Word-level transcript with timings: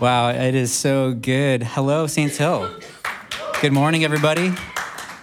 Wow, 0.00 0.30
it 0.30 0.54
is 0.54 0.72
so 0.72 1.12
good. 1.12 1.62
Hello, 1.62 2.06
Saints 2.06 2.38
Hill. 2.38 2.74
Good 3.60 3.74
morning, 3.74 4.02
everybody. 4.02 4.54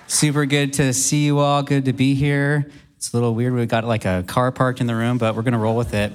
Super 0.05 0.45
good 0.45 0.73
to 0.73 0.93
see 0.93 1.25
you 1.25 1.39
all. 1.39 1.63
Good 1.63 1.85
to 1.85 1.93
be 1.93 2.13
here. 2.13 2.69
It's 2.95 3.11
a 3.11 3.17
little 3.17 3.33
weird. 3.33 3.55
We 3.55 3.65
got 3.65 3.85
like 3.85 4.05
a 4.05 4.23
car 4.27 4.51
parked 4.51 4.79
in 4.79 4.85
the 4.85 4.93
room, 4.93 5.17
but 5.17 5.35
we're 5.35 5.41
going 5.41 5.53
to 5.53 5.57
roll 5.57 5.75
with 5.75 5.95
it. 5.95 6.13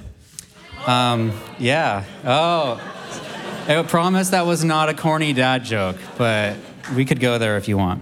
Um, 0.87 1.33
yeah. 1.59 2.05
Oh, 2.23 2.79
I 3.67 3.83
promise 3.85 4.29
that 4.29 4.45
was 4.45 4.63
not 4.63 4.87
a 4.87 4.93
corny 4.93 5.33
dad 5.33 5.65
joke, 5.65 5.97
but 6.17 6.55
we 6.95 7.03
could 7.03 7.19
go 7.19 7.37
there 7.37 7.57
if 7.57 7.67
you 7.67 7.77
want. 7.77 8.01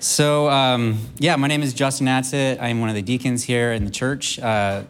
So, 0.00 0.50
um, 0.50 0.98
yeah, 1.18 1.36
my 1.36 1.46
name 1.46 1.62
is 1.62 1.72
Justin 1.72 2.08
Adsit. 2.08 2.60
I'm 2.60 2.80
one 2.80 2.88
of 2.88 2.96
the 2.96 3.02
deacons 3.02 3.44
here 3.44 3.72
in 3.72 3.84
the 3.84 3.90
church. 3.92 4.40
Uh, 4.40 4.82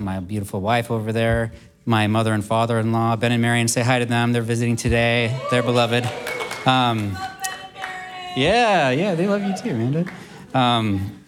my 0.00 0.20
beautiful 0.20 0.60
wife 0.60 0.88
over 0.88 1.12
there, 1.12 1.52
my 1.88 2.06
mother 2.06 2.34
and 2.34 2.44
father 2.44 2.78
in 2.78 2.92
law, 2.92 3.16
Ben 3.16 3.32
and 3.32 3.40
Marion, 3.40 3.66
say 3.66 3.80
hi 3.80 3.98
to 3.98 4.04
them. 4.04 4.34
They're 4.34 4.42
visiting 4.42 4.76
today. 4.76 5.34
They're 5.50 5.62
beloved. 5.62 6.04
Um, 6.66 7.16
yeah, 8.36 8.90
yeah, 8.90 9.14
they 9.14 9.26
love 9.26 9.42
you 9.42 9.56
too, 9.56 9.70
Amanda. 9.70 10.04
Um, 10.52 11.24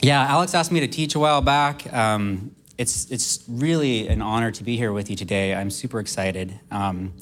yeah, 0.00 0.22
Alex 0.30 0.54
asked 0.54 0.72
me 0.72 0.80
to 0.80 0.88
teach 0.88 1.14
a 1.14 1.18
while 1.18 1.42
back. 1.42 1.92
Um, 1.92 2.56
it's, 2.78 3.10
it's 3.10 3.44
really 3.46 4.08
an 4.08 4.22
honor 4.22 4.50
to 4.52 4.64
be 4.64 4.78
here 4.78 4.94
with 4.94 5.10
you 5.10 5.14
today. 5.14 5.54
I'm 5.54 5.70
super 5.70 6.00
excited. 6.00 6.58
Um, 6.70 7.12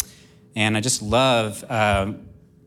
and 0.55 0.77
I 0.77 0.81
just 0.81 1.03
love 1.03 1.65
uh, 1.69 2.13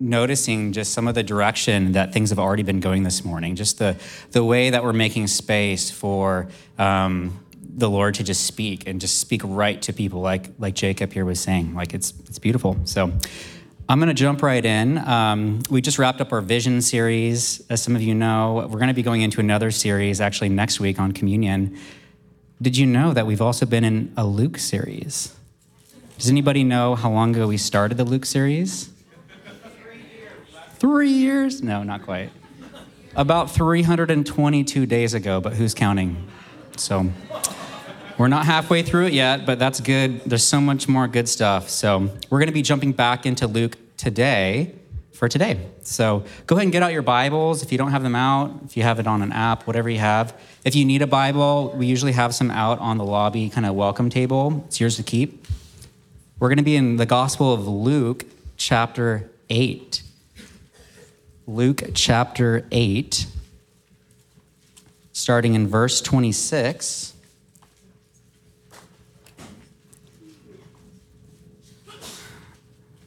noticing 0.02 0.74
just 0.74 0.92
some 0.92 1.08
of 1.08 1.16
the 1.16 1.24
direction 1.24 1.94
that 1.94 2.12
things 2.12 2.30
have 2.30 2.40
already 2.40 2.64
been 2.64 2.82
going 2.82 3.04
this 3.04 3.24
morning, 3.24 3.56
just 3.56 3.80
the, 3.80 3.96
the 4.32 4.44
way 4.44 4.70
that 4.70 4.84
we're 4.84 4.92
making 4.92 5.28
space 5.28 5.90
for 5.90 6.50
um, 6.78 7.40
the 7.76 7.90
Lord 7.90 8.16
to 8.16 8.24
just 8.24 8.46
speak 8.46 8.88
and 8.88 9.02
just 9.02 9.20
speak 9.20 9.42
right 9.44 9.82
to 9.84 9.94
people, 9.94 10.22
like 10.22 10.52
like 10.60 10.76
Jacob 10.76 11.14
here 11.14 11.26
was 11.26 11.40
saying. 11.40 11.74
Like 11.76 11.94
it's 11.94 12.14
it's 12.28 12.40
beautiful. 12.40 12.78
So. 12.86 13.12
I'm 13.90 14.00
going 14.00 14.08
to 14.08 14.14
jump 14.14 14.42
right 14.42 14.64
in. 14.64 14.98
Um, 14.98 15.62
we 15.70 15.82
just 15.82 16.00
wrapped 16.00 16.22
up 16.22 16.32
our 16.32 16.40
vision 16.40 16.82
series. 16.82 17.62
As 17.70 17.84
some 17.84 17.98
of 17.98 18.02
you 18.02 18.16
know, 18.16 18.66
we're 18.70 18.80
going 18.80 18.88
to 18.88 18.94
be 18.94 19.04
going 19.04 19.22
into 19.22 19.42
another 19.42 19.72
series 19.72 20.22
actually 20.22 20.48
next 20.48 20.80
week 20.80 21.02
on 21.02 21.12
communion. 21.12 21.78
Did 22.62 22.78
you 22.78 22.86
know 22.86 23.14
that 23.14 23.28
we've 23.28 23.42
also 23.42 23.66
been 23.66 23.84
in 23.84 24.14
a 24.16 24.26
Luke 24.26 24.58
series? 24.58 25.36
Does 26.18 26.30
anybody 26.30 26.64
know 26.64 26.96
how 26.96 27.12
long 27.12 27.36
ago 27.36 27.48
we 27.48 27.58
started 27.58 27.98
the 27.98 28.06
Luke 28.06 28.26
series? 28.26 28.90
Three 29.82 29.98
years. 29.98 30.48
Three 30.76 31.10
years? 31.10 31.62
No, 31.62 31.84
not 31.84 32.04
quite. 32.04 32.30
About 33.18 33.52
322 33.52 34.86
days 34.86 35.14
ago, 35.14 35.42
but 35.42 35.54
who's 35.54 35.74
counting? 35.74 36.26
So 36.78 37.12
we're 38.18 38.28
not 38.28 38.46
halfway 38.46 38.84
through 38.84 39.08
it 39.08 39.14
yet, 39.14 39.46
but 39.46 39.60
that's 39.60 39.80
good. 39.80 40.22
There's 40.22 40.46
so 40.46 40.62
much 40.62 40.88
more 40.88 41.08
good 41.08 41.28
stuff. 41.28 41.70
So 41.70 42.10
we're 42.30 42.40
going 42.40 42.48
to 42.48 42.54
be 42.54 42.62
jumping 42.62 42.92
back 42.92 43.26
into 43.26 43.48
Luke 43.48 43.78
today 43.98 44.76
for 45.14 45.28
today. 45.28 45.60
So 45.82 46.24
go 46.48 46.56
ahead 46.56 46.64
and 46.64 46.72
get 46.72 46.84
out 46.84 46.92
your 46.92 47.02
Bibles 47.02 47.64
if 47.64 47.72
you 47.72 47.78
don't 47.78 47.92
have 47.92 48.04
them 48.04 48.16
out, 48.16 48.52
if 48.66 48.76
you 48.76 48.84
have 48.84 49.00
it 49.00 49.08
on 49.08 49.22
an 49.22 49.32
app, 49.32 49.68
whatever 49.68 49.90
you 49.90 50.00
have. 50.00 50.38
If 50.66 50.76
you 50.76 50.86
need 50.86 51.02
a 51.02 51.08
Bible, 51.08 51.74
we 51.76 51.86
usually 51.86 52.12
have 52.14 52.36
some 52.36 52.52
out 52.52 52.80
on 52.80 52.98
the 52.98 53.06
lobby 53.06 53.50
kind 53.50 53.66
of 53.66 53.76
welcome 53.76 54.10
table. 54.10 54.64
It's 54.68 54.80
yours 54.80 54.98
to 54.98 55.04
keep. 55.04 55.46
We're 56.40 56.50
going 56.50 56.58
to 56.58 56.64
be 56.64 56.76
in 56.76 56.98
the 56.98 57.06
Gospel 57.06 57.54
of 57.54 57.68
Luke, 57.68 58.26
chapter 58.58 59.30
8. 59.50 60.02
Luke 61.46 61.84
chapter 61.94 62.66
8, 62.72 63.26
starting 65.12 65.56
in 65.56 65.68
verse 65.68 66.00
26. 66.02 67.13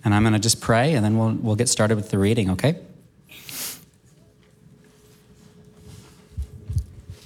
And 0.07 0.15
I'm 0.15 0.23
going 0.23 0.35
to 0.35 0.39
just 0.39 0.61
pray 0.61 0.95
and 0.95 1.05
then 1.05 1.19
we'll, 1.19 1.33
we'll 1.33 1.57
get 1.57 1.69
started 1.69 1.97
with 1.97 2.11
the 2.11 2.19
reading, 2.19 2.51
okay? 2.51 2.79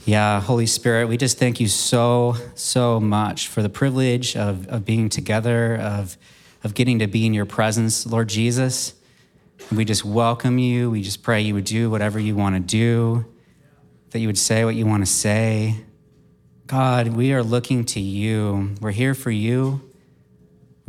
Yeah, 0.06 0.40
Holy 0.40 0.64
Spirit, 0.64 1.06
we 1.08 1.18
just 1.18 1.36
thank 1.36 1.60
you 1.60 1.68
so, 1.68 2.36
so 2.54 2.98
much 2.98 3.48
for 3.48 3.60
the 3.60 3.68
privilege 3.68 4.34
of, 4.34 4.66
of 4.68 4.86
being 4.86 5.10
together, 5.10 5.76
of, 5.76 6.16
of 6.64 6.72
getting 6.72 7.00
to 7.00 7.06
be 7.06 7.26
in 7.26 7.34
your 7.34 7.44
presence, 7.44 8.06
Lord 8.06 8.30
Jesus. 8.30 8.94
We 9.70 9.84
just 9.84 10.02
welcome 10.02 10.56
you. 10.56 10.90
We 10.90 11.02
just 11.02 11.22
pray 11.22 11.42
you 11.42 11.52
would 11.52 11.64
do 11.64 11.90
whatever 11.90 12.18
you 12.18 12.34
want 12.34 12.56
to 12.56 12.60
do, 12.60 13.26
that 14.12 14.20
you 14.20 14.26
would 14.26 14.38
say 14.38 14.64
what 14.64 14.74
you 14.74 14.86
want 14.86 15.04
to 15.04 15.12
say. 15.12 15.84
God, 16.66 17.08
we 17.08 17.34
are 17.34 17.42
looking 17.42 17.84
to 17.84 18.00
you. 18.00 18.74
We're 18.80 18.92
here 18.92 19.12
for 19.12 19.30
you. 19.30 19.89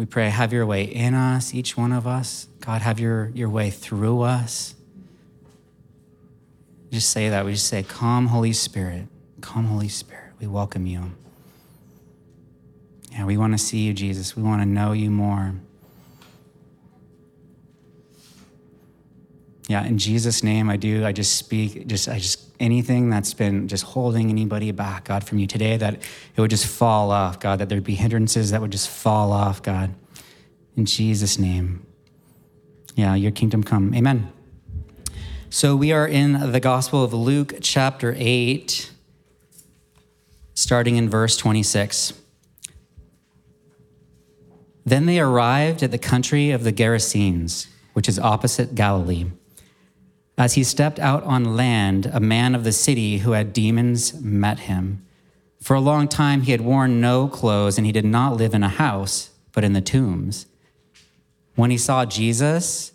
We 0.02 0.08
pray, 0.08 0.30
have 0.32 0.52
your 0.52 0.66
way 0.66 0.86
in 0.86 1.14
us, 1.14 1.54
each 1.54 1.78
one 1.78 1.92
of 1.92 2.08
us. 2.08 2.48
God, 2.60 2.82
have 2.82 3.00
your, 3.00 3.30
your 3.36 3.50
way 3.50 3.70
through 3.70 4.22
us. 4.22 4.74
Just 6.92 7.12
say 7.12 7.30
that. 7.30 7.46
We 7.46 7.52
just 7.52 7.68
say, 7.68 7.84
Come, 7.84 8.26
Holy 8.26 8.52
Spirit. 8.52 9.06
Come, 9.42 9.66
Holy 9.66 9.90
Spirit. 9.90 10.34
We 10.40 10.48
welcome 10.48 10.88
you. 10.88 11.12
Yeah, 13.12 13.26
we 13.26 13.38
want 13.38 13.54
to 13.54 13.60
see 13.60 13.82
you, 13.82 13.94
Jesus. 13.94 14.36
We 14.36 14.42
want 14.42 14.64
to 14.64 14.66
know 14.66 14.94
you 14.94 15.12
more. 15.12 15.54
Yeah, 19.72 19.86
in 19.86 19.98
Jesus' 19.98 20.44
name, 20.44 20.70
I 20.70 20.76
do. 20.76 21.06
I 21.06 21.14
just 21.14 21.38
speak, 21.38 21.88
just 21.88 22.10
I 22.10 22.20
just 22.20 22.44
anything 22.60 23.10
that's 23.10 23.34
been 23.34 23.70
just 23.70 23.86
holding 23.86 24.30
anybody 24.30 24.70
back, 24.74 25.06
God, 25.06 25.24
from 25.24 25.40
you 25.40 25.48
today, 25.48 25.78
that 25.78 25.94
it 25.94 26.42
would 26.42 26.50
just 26.50 26.68
fall 26.68 27.10
off, 27.10 27.40
God, 27.40 27.60
that 27.60 27.70
there'd 27.70 27.82
be 27.82 27.96
hindrances 27.96 28.52
that 28.52 28.60
would 28.60 28.74
just 28.74 28.90
fall 28.90 29.32
off, 29.32 29.64
God. 29.64 29.96
In 30.76 30.84
Jesus' 30.84 31.40
name. 31.40 31.86
Yeah, 32.96 33.16
your 33.16 33.32
kingdom 33.32 33.64
come. 33.64 33.96
Amen. 33.96 34.34
So 35.50 35.78
we 35.78 35.94
are 35.94 36.06
in 36.06 36.52
the 36.52 36.60
Gospel 36.60 37.02
of 37.02 37.14
Luke, 37.14 37.54
chapter 37.62 38.14
8, 38.18 38.92
starting 40.54 40.98
in 40.98 41.10
verse 41.10 41.38
26. 41.38 42.12
Then 44.86 45.06
they 45.06 45.22
arrived 45.22 45.82
at 45.82 45.92
the 45.92 45.98
country 45.98 46.52
of 46.52 46.66
the 46.66 46.74
Gerasenes, 46.74 47.68
which 47.94 48.10
is 48.10 48.20
opposite 48.20 48.76
Galilee. 48.76 49.28
As 50.38 50.54
he 50.54 50.64
stepped 50.64 51.00
out 51.00 51.24
on 51.24 51.56
land, 51.56 52.08
a 52.08 52.20
man 52.20 52.56
of 52.56 52.64
the 52.64 52.72
city 52.72 53.20
who 53.20 53.32
had 53.34 53.54
demons 53.54 54.20
met 54.22 54.60
him. 54.60 55.06
For 55.60 55.76
a 55.76 55.82
long 55.82 56.08
time, 56.08 56.42
he 56.42 56.52
had 56.52 56.62
worn 56.62 57.00
no 57.00 57.28
clothes, 57.28 57.78
and 57.78 57.86
he 57.86 57.92
did 57.92 58.06
not 58.06 58.38
live 58.38 58.54
in 58.54 58.64
a 58.64 58.70
house, 58.70 59.30
but 59.52 59.64
in 59.64 59.74
the 59.74 59.82
tombs. 59.82 60.48
When 61.56 61.70
he 61.70 61.78
saw 61.78 62.06
Jesus, 62.06 62.94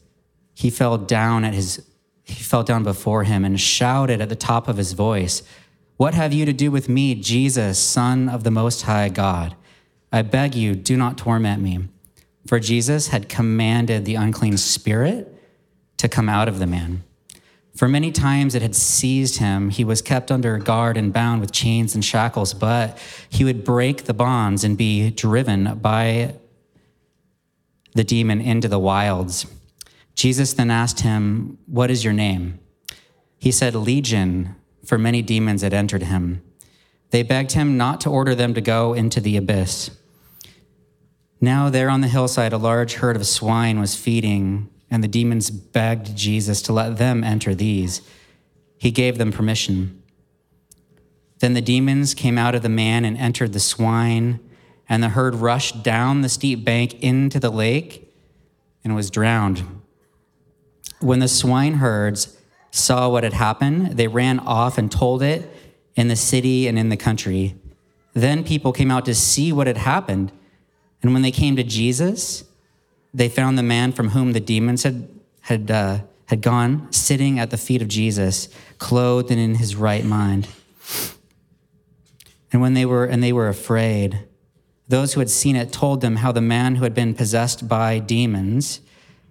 he 0.55 0.71
fell 0.71 0.99
down 0.99 1.45
at 1.45 1.55
his 1.55 1.83
he 2.27 2.43
fell 2.43 2.65
down 2.65 2.83
before 2.83 3.23
him 3.23 3.45
and 3.45 3.59
shouted 3.61 4.21
at 4.21 4.29
the 4.29 4.35
top 4.35 4.67
of 4.67 4.79
his 4.79 4.95
voice, 4.95 5.45
What 5.97 6.15
have 6.15 6.33
you 6.33 6.45
to 6.45 6.53
do 6.53 6.73
with 6.73 6.89
me, 6.89 7.15
Jesus, 7.15 7.79
Son 7.79 8.29
of 8.29 8.43
the 8.43 8.51
Most 8.51 8.83
High 8.83 9.09
God? 9.11 9.55
I 10.11 10.23
beg 10.23 10.57
you, 10.57 10.75
do 10.75 10.97
not 10.97 11.17
torment 11.17 11.63
me. 11.63 11.87
For 12.49 12.59
Jesus 12.59 13.09
had 13.09 13.29
commanded 13.29 14.05
the 14.05 14.17
unclean 14.17 14.57
spirit 14.57 15.33
to 15.99 16.09
come 16.09 16.29
out 16.29 16.49
of 16.49 16.59
the 16.59 16.67
man. 16.67 17.05
For 17.77 17.89
many 17.89 18.11
times 18.11 18.55
it 18.55 18.63
had 18.63 18.75
seized 18.75 19.39
him. 19.39 19.69
He 19.69 19.85
was 19.85 20.01
kept 20.01 20.33
under 20.33 20.57
guard 20.57 20.97
and 20.97 21.13
bound 21.13 21.43
with 21.43 21.53
chains 21.53 21.95
and 21.95 22.03
shackles, 22.03 22.55
but 22.55 22.99
he 23.29 23.45
would 23.45 23.65
break 23.65 24.05
the 24.05 24.15
bonds 24.15 24.65
and 24.65 24.79
be 24.79 25.11
driven 25.11 25.79
by 25.79 26.37
the 27.95 28.05
demon 28.05 28.41
into 28.41 28.67
the 28.67 28.79
wilds. 28.79 29.47
Jesus 30.15 30.55
then 30.55 30.71
asked 30.71 31.01
him, 31.01 31.59
What 31.67 31.91
is 31.91 32.03
your 32.03 32.15
name? 32.15 32.59
He 33.39 33.53
said, 33.53 33.75
Legion, 33.75 34.57
for 34.85 34.97
many 34.97 35.21
demons 35.21 35.61
had 35.61 35.75
entered 35.75 36.05
him. 36.05 36.43
They 37.11 37.23
begged 37.23 37.53
him 37.53 37.77
not 37.77 38.01
to 38.03 38.11
order 38.11 38.35
them 38.35 38.55
to 38.55 38.63
go 38.63 38.95
into 38.95 39.21
the 39.21 39.37
abyss. 39.37 39.91
Now, 41.43 41.69
there 41.69 41.91
on 41.91 42.01
the 42.01 42.09
hillside, 42.09 42.55
a 42.55 42.59
large 42.59 42.95
herd 42.95 43.17
of 43.17 43.27
swine 43.27 43.79
was 43.79 43.95
feeding 43.95 44.71
and 44.91 45.03
the 45.03 45.09
demons 45.09 45.51
begged 45.51 46.17
Jesus 46.17 46.63
to 46.63 46.73
let 46.73 46.99
them 46.99 47.25
enter 47.25 47.55
these. 47.55 48.03
He 48.79 48.91
gave 48.91 49.19
them 49.19 49.33
permission. 49.33 50.03
Then 51.39 51.55
the 51.55 51.61
demons 51.61 52.15
came 52.15 52.39
out 52.39 52.55
of 52.55 52.63
the 52.63 52.69
man 52.69 53.05
and 53.05 53.17
entered 53.17 53.53
the 53.53 53.61
swine, 53.61 54.41
and 54.89 55.03
the 55.03 55.11
herd 55.11 55.35
rushed 55.35 55.83
down 55.83 56.21
the 56.21 56.29
steep 56.29 56.65
bank 56.65 56.95
into 57.03 57.41
the 57.41 57.51
lake 57.51 58.15
and 58.85 58.95
was 58.95 59.11
drowned. 59.11 59.65
When 61.01 61.19
the 61.19 61.29
swineherds 61.29 62.37
saw 62.71 63.09
what 63.09 63.25
had 63.25 63.33
happened, 63.33 63.97
they 63.97 64.09
ran 64.09 64.39
off 64.41 64.79
and 64.79 64.91
told 64.91 65.23
it 65.23 65.51
in 65.95 66.09
the 66.09 66.17
city 66.17 66.69
and 66.69 66.79
in 66.79 66.89
the 66.89 66.97
country. 66.97 67.57
Then 68.15 68.45
people 68.45 68.73
came 68.73 68.91
out 68.91 69.05
to 69.07 69.15
see 69.15 69.53
what 69.53 69.67
had 69.67 69.77
happened. 69.77 70.33
And 71.03 71.13
when 71.13 71.23
they 71.23 71.31
came 71.31 71.57
to 71.57 71.63
Jesus, 71.63 72.45
they 73.17 73.31
found 73.31 73.57
the 73.57 73.63
man 73.63 73.93
from 73.93 74.11
whom 74.11 74.33
the 74.33 74.41
demons 74.41 74.83
had, 74.83 75.09
had, 75.41 75.71
uh, 75.71 76.01
had 76.27 76.43
gone 76.43 76.93
sitting 76.93 77.39
at 77.39 77.49
the 77.51 77.57
feet 77.57 77.81
of 77.81 77.89
Jesus, 77.89 78.49
clothed 78.77 79.31
and 79.31 79.41
in 79.41 79.55
his 79.55 79.75
right 79.75 80.05
mind. 80.05 80.47
And 82.53 82.61
when 82.61 82.75
they 82.75 82.85
were 82.85 83.07
and 83.07 83.23
they 83.23 83.33
were 83.33 83.49
afraid, 83.49 84.27
those 84.87 85.15
who 85.15 85.21
had 85.21 85.31
seen 85.31 85.57
it 85.57 85.73
told 85.73 86.03
them 86.03 86.17
how 86.17 86.31
the 86.31 86.43
man 86.43 86.77
who 86.77 86.85
had 86.85 86.95
been 86.95 87.15
possessed 87.15 87.67
by 87.67 87.99
demons 87.99 88.81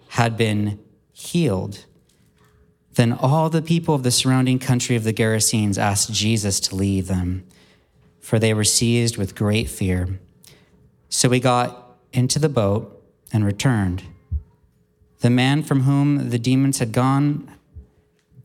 had 0.09 0.35
been 0.35 0.79
healed. 1.13 1.85
Then 2.95 3.13
all 3.13 3.51
the 3.51 3.61
people 3.61 3.93
of 3.93 4.01
the 4.01 4.11
surrounding 4.11 4.57
country 4.57 4.95
of 4.95 5.03
the 5.03 5.13
Gerasenes 5.13 5.77
asked 5.77 6.11
Jesus 6.11 6.59
to 6.61 6.75
leave 6.75 7.07
them, 7.07 7.45
for 8.19 8.39
they 8.39 8.53
were 8.53 8.63
seized 8.63 9.17
with 9.17 9.35
great 9.35 9.69
fear. 9.69 10.19
So 11.07 11.29
he 11.29 11.39
got 11.39 11.97
into 12.11 12.39
the 12.39 12.49
boat 12.49 12.94
and 13.31 13.45
returned. 13.45 14.03
The 15.19 15.29
man 15.29 15.63
from 15.63 15.81
whom 15.81 16.29
the 16.29 16.39
demons 16.39 16.79
had 16.79 16.91
gone 16.91 17.51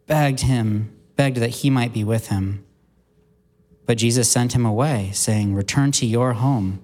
begged 0.07 0.41
him, 0.41 0.97
begged 1.17 1.37
that 1.37 1.51
he 1.51 1.71
might 1.71 1.93
be 1.93 2.03
with 2.03 2.29
him. 2.29 2.65
But 3.87 3.99
Jesus 3.99 4.31
sent 4.31 4.55
him 4.55 4.65
away, 4.65 5.11
saying, 5.13 5.55
Return 5.55 5.93
to 5.93 6.07
your 6.07 6.35
home 6.35 6.81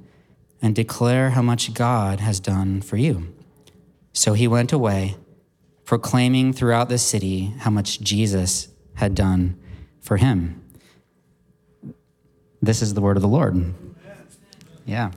and 0.62 0.74
declare 0.74 1.30
how 1.30 1.42
much 1.42 1.74
God 1.74 2.20
has 2.20 2.40
done 2.40 2.80
for 2.82 2.96
you. 2.96 3.34
So 4.12 4.32
he 4.32 4.48
went 4.48 4.72
away, 4.72 5.16
proclaiming 5.84 6.52
throughout 6.52 6.88
the 6.88 6.98
city 6.98 7.54
how 7.58 7.70
much 7.70 8.00
Jesus 8.00 8.68
had 8.94 9.14
done 9.14 9.58
for 10.00 10.16
him. 10.16 10.62
This 12.62 12.82
is 12.82 12.94
the 12.94 13.00
word 13.00 13.16
of 13.16 13.22
the 13.22 13.28
Lord. 13.28 13.74
Yeah. 14.84 15.10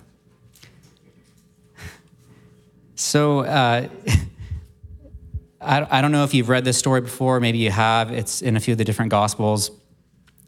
So, 3.00 3.40
uh, 3.40 3.88
I, 5.62 6.00
I 6.00 6.02
don't 6.02 6.12
know 6.12 6.26
if 6.26 6.34
you've 6.34 6.50
read 6.50 6.66
this 6.66 6.78
story 6.78 7.00
before, 7.00 7.40
maybe 7.40 7.58
you 7.58 7.72
have. 7.72 8.12
It's 8.12 8.42
in 8.42 8.58
a 8.58 8.60
few 8.60 8.74
of 8.74 8.78
the 8.78 8.84
different 8.84 9.10
gospels. 9.10 9.72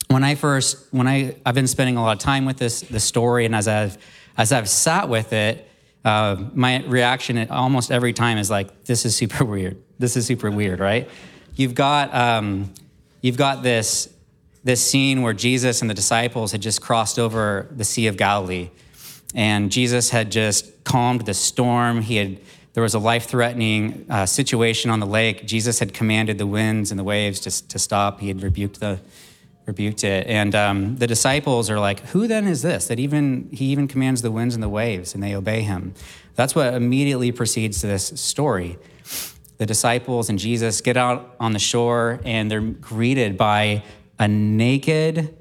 When 0.09 0.25
I 0.25 0.36
first, 0.36 0.92
when 0.92 1.07
I, 1.07 1.36
I've 1.45 1.56
been 1.56 1.68
spending 1.68 1.95
a 1.95 2.03
lot 2.03 2.12
of 2.12 2.19
time 2.19 2.44
with 2.44 2.57
this, 2.57 2.81
this 2.81 3.06
story, 3.06 3.45
and 3.45 3.56
as 3.56 3.69
I've 3.69 3.98
as 4.38 4.51
I've 4.51 4.68
sat 4.68 5.07
with 5.07 5.31
it, 5.31 5.65
uh, 6.03 6.44
my 6.53 6.83
reaction 6.83 7.50
almost 7.50 7.89
every 7.89 8.12
time 8.12 8.38
is 8.38 8.50
like, 8.50 8.83
"This 8.83 9.06
is 9.06 9.15
super 9.15 9.45
weird. 9.54 9.81
This 9.97 10.18
is 10.18 10.25
super 10.25 10.51
weird, 10.51 10.81
right?" 10.81 11.09
You've 11.56 11.75
got 11.75 12.13
um, 12.13 12.74
you've 13.21 13.38
got 13.38 13.63
this 13.63 14.13
this 14.65 14.86
scene 14.86 15.21
where 15.21 15.33
Jesus 15.33 15.80
and 15.80 15.89
the 15.89 15.94
disciples 15.94 16.51
had 16.51 16.62
just 16.62 16.81
crossed 16.81 17.18
over 17.18 17.68
the 17.71 17.86
Sea 17.86 18.07
of 18.07 18.18
Galilee, 18.18 18.71
and 19.33 19.72
Jesus 19.72 20.10
had 20.10 20.31
just 20.31 20.83
calmed 20.83 21.22
the 21.25 21.33
storm. 21.33 22.01
He 22.01 22.18
had 22.18 22.38
there 22.74 22.83
was 22.83 22.94
a 22.94 23.00
life-threatening 23.00 24.06
uh, 24.10 24.25
situation 24.25 24.92
on 24.92 25.01
the 25.01 25.06
lake. 25.06 25.45
Jesus 25.45 25.80
had 25.80 25.94
commanded 25.94 26.38
the 26.38 26.48
winds 26.48 26.89
and 26.89 26.98
the 26.98 27.04
waves 27.04 27.42
to, 27.42 27.68
to 27.68 27.78
stop. 27.78 28.22
He 28.22 28.30
had 28.30 28.42
rebuked 28.42 28.80
the 28.80 29.00
rebuked 29.66 30.04
it. 30.04 30.25
And 30.28 30.56
um, 30.56 30.98
the 30.98 31.07
disciples 31.07 31.69
are 31.69 31.80
like, 31.80 32.00
"Who 32.07 32.28
then 32.28 32.48
is 32.48 32.62
this 32.62 32.88
that 32.88 33.00
even 33.00 33.50
he 33.51 33.66
even 33.66 33.88
commands 33.88 34.22
the 34.22 34.31
winds 34.31 34.56
and 34.56 34.63
the 34.63 34.69
waves, 34.69 35.13
and 35.13 35.22
they 35.22 35.36
obey 35.36 35.62
him?" 35.62 35.94
That's 36.36 36.56
what 36.56 36.74
immediately 36.74 37.31
precedes 37.31 37.81
this 37.81 38.07
story. 38.16 38.78
The 39.57 39.66
disciples 39.66 40.30
and 40.30 40.39
Jesus 40.39 40.81
get 40.81 40.98
out 40.98 41.36
on 41.39 41.51
the 41.54 41.60
shore, 41.60 42.19
and 42.25 42.50
they're 42.50 42.62
greeted 42.62 43.38
by 43.38 43.83
a 44.18 44.28
naked 44.28 45.36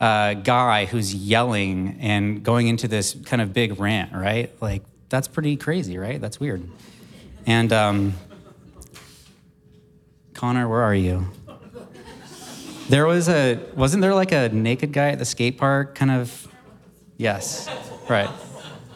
uh, 0.00 0.34
guy 0.34 0.84
who's 0.84 1.14
yelling 1.14 1.98
and 2.00 2.42
going 2.42 2.68
into 2.68 2.88
this 2.88 3.16
kind 3.24 3.40
of 3.40 3.52
big 3.52 3.80
rant. 3.80 4.12
Right? 4.12 4.50
Like 4.60 4.82
that's 5.08 5.28
pretty 5.28 5.56
crazy, 5.56 5.98
right? 5.98 6.20
That's 6.20 6.40
weird. 6.40 6.68
And 7.46 7.72
um, 7.72 8.14
Connor, 10.34 10.68
where 10.68 10.82
are 10.82 10.94
you? 10.94 11.26
There 12.88 13.06
was 13.06 13.28
a, 13.28 13.58
wasn't 13.74 14.02
there 14.02 14.14
like 14.14 14.32
a 14.32 14.48
naked 14.48 14.92
guy 14.92 15.08
at 15.08 15.18
the 15.18 15.24
skate 15.24 15.58
park? 15.58 15.94
Kind 15.94 16.10
of, 16.10 16.46
yes, 17.16 17.68
right. 18.08 18.28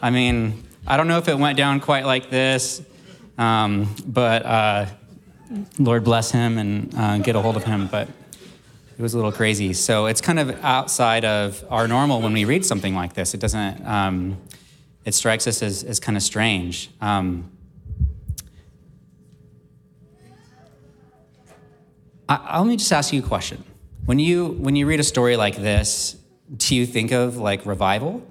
I 0.01 0.11
mean, 0.11 0.63
I 0.87 0.97
don't 0.97 1.07
know 1.07 1.17
if 1.17 1.27
it 1.27 1.37
went 1.37 1.57
down 1.57 1.79
quite 1.79 2.05
like 2.05 2.29
this, 2.29 2.81
um, 3.37 3.93
but 4.05 4.45
uh, 4.45 4.85
Lord 5.77 6.03
bless 6.03 6.31
him 6.31 6.57
and 6.57 6.95
uh, 6.95 7.17
get 7.17 7.35
a 7.35 7.41
hold 7.41 7.57
of 7.57 7.63
him. 7.63 7.87
But 7.87 8.07
it 9.01 9.03
was 9.03 9.15
a 9.15 9.17
little 9.17 9.31
crazy. 9.31 9.73
So 9.73 10.05
it's 10.05 10.21
kind 10.21 10.37
of 10.37 10.63
outside 10.63 11.25
of 11.25 11.65
our 11.71 11.87
normal 11.87 12.21
when 12.21 12.33
we 12.33 12.45
read 12.45 12.63
something 12.63 12.93
like 12.93 13.13
this. 13.13 13.33
It 13.33 13.39
doesn't, 13.39 13.83
um, 13.83 14.39
it 15.05 15.15
strikes 15.15 15.47
us 15.47 15.63
as, 15.63 15.83
as 15.83 15.99
kind 15.99 16.15
of 16.15 16.21
strange. 16.21 16.91
Um, 17.01 17.49
I, 22.29 22.59
let 22.59 22.67
me 22.67 22.77
just 22.77 22.93
ask 22.93 23.11
you 23.11 23.23
a 23.23 23.27
question. 23.27 23.63
When 24.05 24.19
you 24.19 24.49
when 24.49 24.75
you 24.75 24.85
read 24.85 24.99
a 24.99 25.03
story 25.03 25.35
like 25.35 25.55
this, 25.55 26.15
do 26.55 26.75
you 26.75 26.85
think 26.85 27.11
of 27.11 27.37
like 27.37 27.65
revival? 27.65 28.23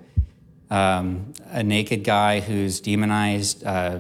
Um, 0.71 1.33
a 1.47 1.65
naked 1.65 2.05
guy 2.05 2.39
who's 2.39 2.81
demonized, 2.81 3.65
uh, 3.65 3.99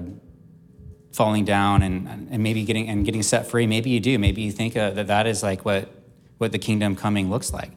falling 1.10 1.44
down, 1.44 1.82
and 1.82 2.28
and 2.30 2.42
maybe 2.42 2.64
getting 2.64 2.88
and 2.88 3.04
getting 3.04 3.24
set 3.24 3.48
free. 3.48 3.66
Maybe 3.66 3.90
you 3.90 3.98
do. 3.98 4.20
Maybe 4.20 4.42
you 4.42 4.52
think 4.52 4.76
uh, 4.76 4.90
that 4.92 5.08
that 5.08 5.26
is 5.26 5.42
like 5.42 5.64
what 5.64 5.99
what 6.40 6.52
the 6.52 6.58
kingdom 6.58 6.96
coming 6.96 7.28
looks 7.28 7.52
like. 7.52 7.70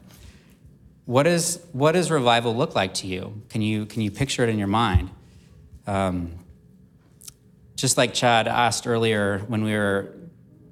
What 1.04 1.26
is 1.26 1.60
what 1.72 1.92
does 1.92 2.10
revival 2.10 2.56
look 2.56 2.74
like 2.74 2.94
to 2.94 3.06
you? 3.06 3.42
Can 3.50 3.60
you 3.60 3.84
can 3.84 4.00
you 4.00 4.10
picture 4.10 4.42
it 4.42 4.48
in 4.48 4.58
your 4.58 4.68
mind? 4.68 5.10
Um, 5.86 6.38
just 7.76 7.98
like 7.98 8.14
Chad 8.14 8.48
asked 8.48 8.86
earlier 8.86 9.40
when 9.48 9.64
we 9.64 9.72
were 9.72 10.14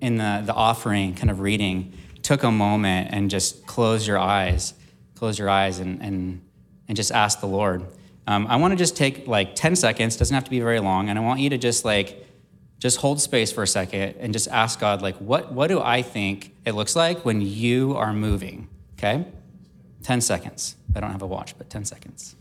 in 0.00 0.16
the, 0.16 0.42
the 0.46 0.54
offering, 0.54 1.14
kind 1.14 1.30
of 1.30 1.40
reading, 1.40 1.92
took 2.22 2.42
a 2.42 2.50
moment 2.50 3.10
and 3.12 3.28
just 3.28 3.66
close 3.66 4.06
your 4.06 4.18
eyes, 4.18 4.72
close 5.14 5.38
your 5.38 5.50
eyes 5.50 5.78
and, 5.78 6.00
and, 6.00 6.40
and 6.88 6.96
just 6.96 7.12
ask 7.12 7.40
the 7.40 7.46
Lord. 7.46 7.84
Um, 8.26 8.46
I 8.46 8.56
want 8.56 8.72
to 8.72 8.76
just 8.76 8.96
take 8.96 9.26
like 9.26 9.54
10 9.54 9.76
seconds, 9.76 10.16
doesn't 10.16 10.34
have 10.34 10.44
to 10.44 10.50
be 10.50 10.60
very 10.60 10.80
long, 10.80 11.10
and 11.10 11.18
I 11.18 11.22
want 11.22 11.40
you 11.40 11.50
to 11.50 11.58
just 11.58 11.84
like, 11.84 12.26
just 12.82 12.96
hold 12.98 13.20
space 13.20 13.52
for 13.52 13.62
a 13.62 13.66
second 13.66 14.16
and 14.18 14.32
just 14.32 14.48
ask 14.48 14.80
God, 14.80 15.02
like, 15.02 15.14
what, 15.18 15.52
what 15.52 15.68
do 15.68 15.80
I 15.80 16.02
think 16.02 16.52
it 16.64 16.72
looks 16.72 16.96
like 16.96 17.24
when 17.24 17.40
you 17.40 17.96
are 17.96 18.12
moving? 18.12 18.68
Okay? 18.98 19.24
10 20.02 20.20
seconds. 20.20 20.74
I 20.96 20.98
don't 20.98 21.12
have 21.12 21.22
a 21.22 21.26
watch, 21.28 21.56
but 21.56 21.70
10 21.70 21.84
seconds. 21.84 22.34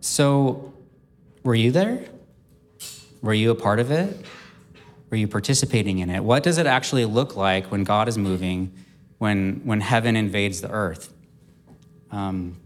So, 0.00 0.72
were 1.42 1.54
you 1.54 1.70
there? 1.70 2.06
Were 3.20 3.34
you 3.34 3.50
a 3.50 3.54
part 3.54 3.80
of 3.80 3.90
it? 3.90 4.16
Were 5.10 5.16
you 5.16 5.28
participating 5.28 5.98
in 5.98 6.10
it? 6.10 6.24
What 6.24 6.42
does 6.42 6.58
it 6.58 6.66
actually 6.66 7.04
look 7.04 7.36
like 7.36 7.70
when 7.70 7.84
God 7.84 8.08
is 8.08 8.18
moving, 8.18 8.72
when, 9.18 9.60
when 9.64 9.80
heaven 9.80 10.16
invades 10.16 10.60
the 10.60 10.70
earth? 10.70 11.12
Um, 12.10 12.56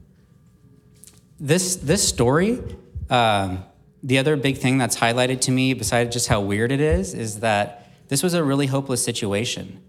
this, 1.40 1.76
this 1.76 2.06
story, 2.06 2.62
uh, 3.10 3.58
the 4.02 4.18
other 4.18 4.36
big 4.36 4.58
thing 4.58 4.78
that's 4.78 4.96
highlighted 4.96 5.40
to 5.42 5.50
me, 5.50 5.74
besides 5.74 6.12
just 6.12 6.28
how 6.28 6.40
weird 6.40 6.72
it 6.72 6.80
is, 6.80 7.14
is 7.14 7.40
that 7.40 7.90
this 8.08 8.22
was 8.22 8.34
a 8.34 8.42
really 8.42 8.66
hopeless 8.66 9.04
situation. 9.04 9.82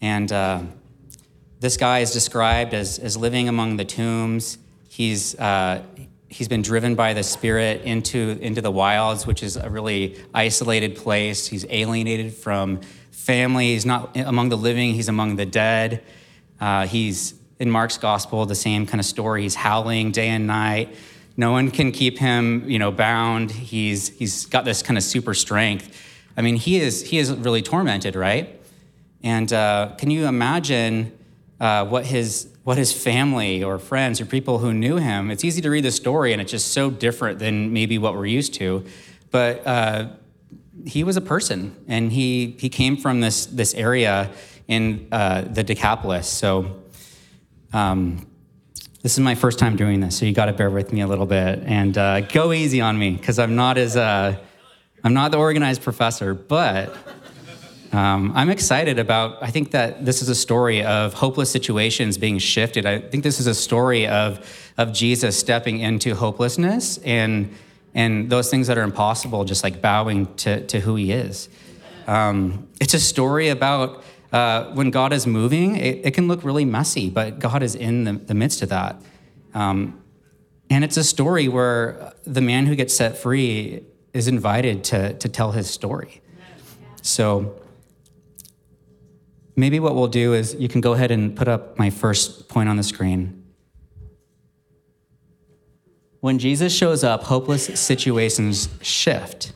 And 0.00 0.30
uh, 0.32 0.62
this 1.60 1.76
guy 1.76 2.00
is 2.00 2.12
described 2.12 2.74
as, 2.74 2.98
as 2.98 3.16
living 3.16 3.48
among 3.48 3.76
the 3.76 3.84
tombs. 3.84 4.58
He's, 4.88 5.38
uh, 5.38 5.82
he's 6.32 6.48
been 6.48 6.62
driven 6.62 6.94
by 6.94 7.12
the 7.12 7.22
spirit 7.22 7.82
into 7.82 8.38
into 8.40 8.62
the 8.62 8.70
wilds 8.70 9.26
which 9.26 9.42
is 9.42 9.56
a 9.56 9.68
really 9.68 10.18
isolated 10.32 10.96
place. 10.96 11.46
He's 11.46 11.66
alienated 11.68 12.32
from 12.32 12.80
family. 13.10 13.74
He's 13.74 13.84
not 13.84 14.16
among 14.16 14.48
the 14.48 14.56
living 14.56 14.94
he's 14.94 15.08
among 15.08 15.36
the 15.36 15.46
dead. 15.46 16.02
Uh, 16.60 16.86
he's 16.86 17.34
in 17.58 17.70
mark's 17.70 17.98
gospel 17.98 18.46
the 18.46 18.54
same 18.54 18.86
kind 18.86 18.98
of 18.98 19.04
story. 19.04 19.42
He's 19.42 19.54
howling 19.54 20.12
day 20.12 20.28
and 20.28 20.46
night. 20.46 20.94
No 21.36 21.52
one 21.52 21.70
can 21.70 21.92
keep 21.92 22.18
him 22.18 22.68
you 22.68 22.78
know 22.78 22.90
bound. 22.90 23.50
He's 23.50 24.08
he's 24.08 24.46
got 24.46 24.64
this 24.64 24.82
kind 24.82 24.96
of 24.96 25.04
super 25.04 25.34
strength. 25.34 25.94
I 26.36 26.40
mean 26.40 26.56
he 26.56 26.80
is 26.80 27.02
he 27.02 27.18
is 27.18 27.30
really 27.30 27.62
tormented 27.62 28.16
right? 28.16 28.58
And 29.22 29.52
uh, 29.52 29.94
can 29.98 30.10
you 30.10 30.26
imagine 30.26 31.16
uh, 31.60 31.86
what 31.86 32.06
his 32.06 32.51
what 32.64 32.78
his 32.78 32.92
family 32.92 33.62
or 33.62 33.78
friends 33.78 34.20
or 34.20 34.24
people 34.24 34.58
who 34.58 34.72
knew 34.72 34.96
him, 34.96 35.30
it's 35.30 35.44
easy 35.44 35.60
to 35.60 35.70
read 35.70 35.84
the 35.84 35.90
story 35.90 36.32
and 36.32 36.40
it's 36.40 36.50
just 36.50 36.72
so 36.72 36.90
different 36.90 37.38
than 37.38 37.72
maybe 37.72 37.98
what 37.98 38.14
we're 38.14 38.26
used 38.26 38.54
to. 38.54 38.84
But 39.30 39.66
uh, 39.66 40.08
he 40.86 41.04
was 41.04 41.16
a 41.16 41.20
person, 41.20 41.76
and 41.88 42.12
he 42.12 42.56
he 42.58 42.68
came 42.68 42.96
from 42.96 43.20
this 43.20 43.46
this 43.46 43.74
area 43.74 44.30
in 44.68 45.08
uh, 45.12 45.42
the 45.42 45.62
Decapolis. 45.62 46.28
So. 46.28 46.78
Um, 47.72 48.26
this 49.02 49.14
is 49.14 49.18
my 49.18 49.34
first 49.34 49.58
time 49.58 49.74
doing 49.74 49.98
this, 49.98 50.16
so 50.16 50.26
you 50.26 50.32
got 50.32 50.44
to 50.44 50.52
bear 50.52 50.70
with 50.70 50.92
me 50.92 51.00
a 51.00 51.08
little 51.08 51.26
bit 51.26 51.64
and 51.64 51.98
uh, 51.98 52.20
go 52.20 52.52
easy 52.52 52.80
on 52.80 52.96
me 52.96 53.10
because 53.10 53.40
I'm 53.40 53.56
not 53.56 53.76
as 53.76 53.96
uh, 53.96 54.36
I'm 55.02 55.12
not 55.12 55.32
the 55.32 55.38
organized 55.38 55.82
professor, 55.82 56.34
but 56.34 56.96
um, 57.92 58.32
I'm 58.34 58.48
excited 58.48 58.98
about. 58.98 59.42
I 59.42 59.50
think 59.50 59.72
that 59.72 60.04
this 60.04 60.22
is 60.22 60.30
a 60.30 60.34
story 60.34 60.82
of 60.82 61.12
hopeless 61.12 61.50
situations 61.50 62.16
being 62.16 62.38
shifted. 62.38 62.86
I 62.86 63.00
think 63.00 63.22
this 63.22 63.38
is 63.38 63.46
a 63.46 63.54
story 63.54 64.06
of 64.06 64.72
of 64.78 64.92
Jesus 64.94 65.38
stepping 65.38 65.80
into 65.80 66.14
hopelessness 66.14 66.98
and 66.98 67.54
and 67.94 68.30
those 68.30 68.50
things 68.50 68.68
that 68.68 68.78
are 68.78 68.82
impossible, 68.82 69.44
just 69.44 69.62
like 69.62 69.82
bowing 69.82 70.34
to 70.36 70.66
to 70.68 70.80
who 70.80 70.96
He 70.96 71.12
is. 71.12 71.50
Um, 72.06 72.68
it's 72.80 72.94
a 72.94 73.00
story 73.00 73.50
about 73.50 74.02
uh, 74.32 74.72
when 74.72 74.90
God 74.90 75.12
is 75.12 75.26
moving, 75.26 75.76
it, 75.76 76.06
it, 76.06 76.14
can 76.14 76.26
look 76.26 76.42
really 76.42 76.64
messy, 76.64 77.10
but 77.10 77.38
God 77.38 77.62
is 77.62 77.74
in 77.74 78.04
the, 78.04 78.12
the 78.14 78.34
midst 78.34 78.62
of 78.62 78.70
that. 78.70 78.96
Um, 79.52 80.02
and 80.70 80.82
it's 80.82 80.96
a 80.96 81.04
story 81.04 81.48
where 81.48 82.14
the 82.24 82.40
man 82.40 82.64
who 82.64 82.74
gets 82.74 82.96
set 82.96 83.18
free 83.18 83.84
is 84.14 84.28
invited 84.28 84.84
to, 84.84 85.12
to 85.18 85.28
tell 85.28 85.52
his 85.52 85.68
story. 85.68 86.22
So 87.02 87.61
maybe 89.56 89.80
what 89.80 89.94
we'll 89.94 90.08
do 90.08 90.34
is 90.34 90.54
you 90.54 90.68
can 90.68 90.80
go 90.80 90.92
ahead 90.92 91.10
and 91.10 91.36
put 91.36 91.48
up 91.48 91.78
my 91.78 91.90
first 91.90 92.48
point 92.48 92.68
on 92.68 92.76
the 92.76 92.82
screen. 92.82 93.42
When 96.20 96.38
Jesus 96.38 96.72
shows 96.74 97.02
up, 97.02 97.24
hopeless 97.24 97.78
situations 97.80 98.68
shift. 98.80 99.52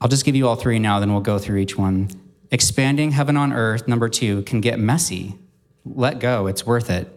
I'll 0.00 0.08
just 0.08 0.26
give 0.26 0.36
you 0.36 0.46
all 0.46 0.56
three 0.56 0.78
now, 0.78 1.00
then 1.00 1.12
we'll 1.12 1.22
go 1.22 1.38
through 1.38 1.58
each 1.58 1.78
one. 1.78 2.10
Expanding 2.50 3.12
heaven 3.12 3.38
on 3.38 3.52
earth, 3.54 3.88
number 3.88 4.08
two, 4.08 4.42
can 4.42 4.60
get 4.60 4.78
messy. 4.78 5.38
Let 5.86 6.20
go, 6.20 6.46
it's 6.46 6.66
worth 6.66 6.90
it. 6.90 7.08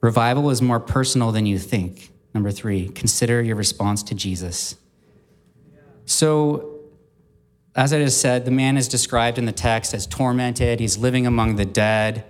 Revival 0.00 0.50
is 0.50 0.60
more 0.60 0.80
personal 0.80 1.32
than 1.32 1.46
you 1.46 1.58
think. 1.58 2.10
Number 2.34 2.50
three, 2.50 2.88
consider 2.88 3.42
your 3.42 3.56
response 3.56 4.02
to 4.04 4.14
Jesus. 4.14 4.76
So, 6.06 6.77
as 7.78 7.92
I 7.92 8.00
just 8.00 8.20
said, 8.20 8.44
the 8.44 8.50
man 8.50 8.76
is 8.76 8.88
described 8.88 9.38
in 9.38 9.44
the 9.44 9.52
text 9.52 9.94
as 9.94 10.04
tormented. 10.04 10.80
He's 10.80 10.98
living 10.98 11.28
among 11.28 11.54
the 11.54 11.64
dead. 11.64 12.24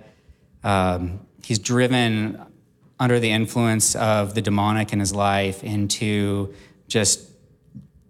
Um, 0.63 1.25
he's 1.43 1.57
driven 1.57 2.39
under 2.99 3.19
the 3.19 3.31
influence 3.31 3.95
of 3.95 4.35
the 4.35 4.43
demonic 4.43 4.93
in 4.93 4.99
his 4.99 5.11
life 5.11 5.63
into 5.63 6.53
just 6.87 7.31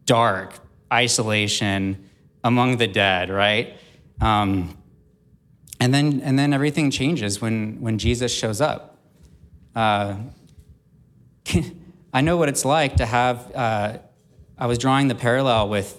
dark, 0.05 0.59
isolation 0.91 2.09
among 2.43 2.75
the 2.75 2.87
dead, 2.87 3.29
right? 3.29 3.77
Um, 4.19 4.77
and 5.79 5.93
then 5.93 6.19
and 6.21 6.37
then 6.37 6.51
everything 6.51 6.91
changes 6.91 7.39
when 7.39 7.79
when 7.79 7.99
Jesus 7.99 8.33
shows 8.33 8.59
up. 8.59 8.97
Uh, 9.73 10.17
I 12.13 12.19
know 12.19 12.35
what 12.35 12.49
it's 12.49 12.65
like 12.65 12.97
to 12.97 13.05
have. 13.05 13.55
Uh, 13.55 13.99
I 14.57 14.65
was 14.65 14.77
drawing 14.77 15.07
the 15.07 15.15
parallel 15.15 15.69
with. 15.69 15.98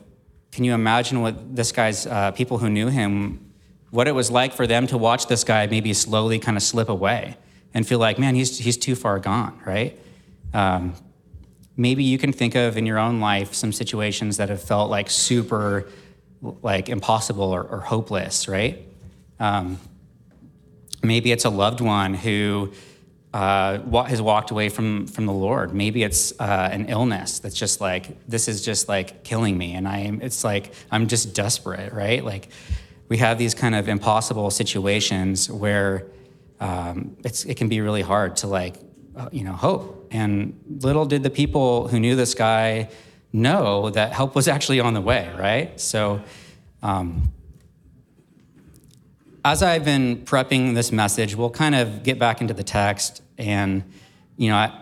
Can 0.52 0.64
you 0.64 0.74
imagine 0.74 1.20
what 1.20 1.54
this 1.54 1.72
guy's 1.72 2.06
uh, 2.06 2.32
people 2.32 2.58
who 2.58 2.68
knew 2.68 2.88
him, 2.88 3.52
what 3.90 4.08
it 4.08 4.12
was 4.12 4.30
like 4.30 4.52
for 4.52 4.66
them 4.66 4.86
to 4.88 4.98
watch 4.98 5.26
this 5.26 5.44
guy 5.44 5.66
maybe 5.66 5.94
slowly 5.94 6.38
kind 6.38 6.56
of 6.56 6.62
slip 6.62 6.88
away 6.88 7.36
and 7.72 7.86
feel 7.86 7.98
like, 7.98 8.18
man, 8.18 8.34
he's 8.34 8.58
he's 8.58 8.76
too 8.76 8.94
far 8.94 9.18
gone, 9.18 9.60
right? 9.64 9.98
Um, 10.52 10.94
maybe 11.80 12.04
you 12.04 12.18
can 12.18 12.32
think 12.32 12.54
of 12.54 12.76
in 12.76 12.84
your 12.84 12.98
own 12.98 13.20
life 13.20 13.54
some 13.54 13.72
situations 13.72 14.36
that 14.36 14.50
have 14.50 14.62
felt 14.62 14.90
like 14.90 15.08
super 15.08 15.88
like 16.42 16.88
impossible 16.90 17.50
or, 17.50 17.62
or 17.62 17.80
hopeless 17.80 18.48
right 18.48 18.86
um, 19.38 19.78
maybe 21.02 21.32
it's 21.32 21.46
a 21.46 21.50
loved 21.50 21.80
one 21.80 22.12
who 22.12 22.72
uh, 23.32 23.78
what 23.78 24.08
has 24.08 24.20
walked 24.20 24.50
away 24.50 24.68
from 24.68 25.06
from 25.06 25.26
the 25.26 25.32
lord 25.32 25.72
maybe 25.72 26.02
it's 26.02 26.32
uh, 26.40 26.68
an 26.72 26.86
illness 26.86 27.38
that's 27.38 27.54
just 27.54 27.80
like 27.80 28.26
this 28.26 28.48
is 28.48 28.64
just 28.64 28.88
like 28.88 29.22
killing 29.22 29.56
me 29.56 29.74
and 29.74 29.86
i 29.86 29.98
am 29.98 30.20
it's 30.20 30.42
like 30.42 30.72
i'm 30.90 31.06
just 31.06 31.34
desperate 31.34 31.92
right 31.92 32.24
like 32.24 32.48
we 33.08 33.16
have 33.18 33.38
these 33.38 33.54
kind 33.54 33.74
of 33.74 33.88
impossible 33.88 34.50
situations 34.50 35.50
where 35.50 36.06
um, 36.60 37.16
it's, 37.24 37.44
it 37.44 37.56
can 37.56 37.68
be 37.68 37.80
really 37.80 38.02
hard 38.02 38.36
to 38.36 38.46
like 38.46 38.76
uh, 39.16 39.28
you 39.32 39.44
know, 39.44 39.52
hope. 39.52 40.08
And 40.10 40.58
little 40.82 41.04
did 41.04 41.22
the 41.22 41.30
people 41.30 41.88
who 41.88 42.00
knew 42.00 42.16
this 42.16 42.34
guy 42.34 42.88
know 43.32 43.90
that 43.90 44.12
help 44.12 44.34
was 44.34 44.48
actually 44.54 44.80
on 44.80 44.94
the 44.94 45.00
way, 45.00 45.30
right? 45.38 45.78
So, 45.80 46.22
um, 46.82 47.32
as 49.44 49.62
I've 49.62 49.84
been 49.84 50.18
prepping 50.18 50.74
this 50.74 50.92
message, 50.92 51.34
we'll 51.34 51.50
kind 51.50 51.74
of 51.74 52.02
get 52.02 52.18
back 52.18 52.40
into 52.40 52.54
the 52.54 52.62
text 52.62 53.22
and, 53.38 53.84
you 54.36 54.50
know, 54.50 54.56
I, 54.56 54.78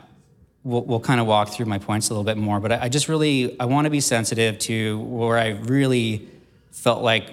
we'll, 0.64 0.82
we'll 0.82 1.00
kind 1.00 1.20
of 1.20 1.26
walk 1.26 1.48
through 1.48 1.66
my 1.66 1.78
points 1.78 2.10
a 2.10 2.12
little 2.12 2.24
bit 2.24 2.36
more. 2.36 2.60
But 2.60 2.72
I, 2.72 2.82
I 2.82 2.88
just 2.88 3.08
really, 3.08 3.58
I 3.60 3.66
want 3.66 3.84
to 3.84 3.90
be 3.90 4.00
sensitive 4.00 4.58
to 4.60 4.98
where 5.00 5.38
I 5.38 5.50
really 5.50 6.28
felt 6.72 7.02
like, 7.02 7.30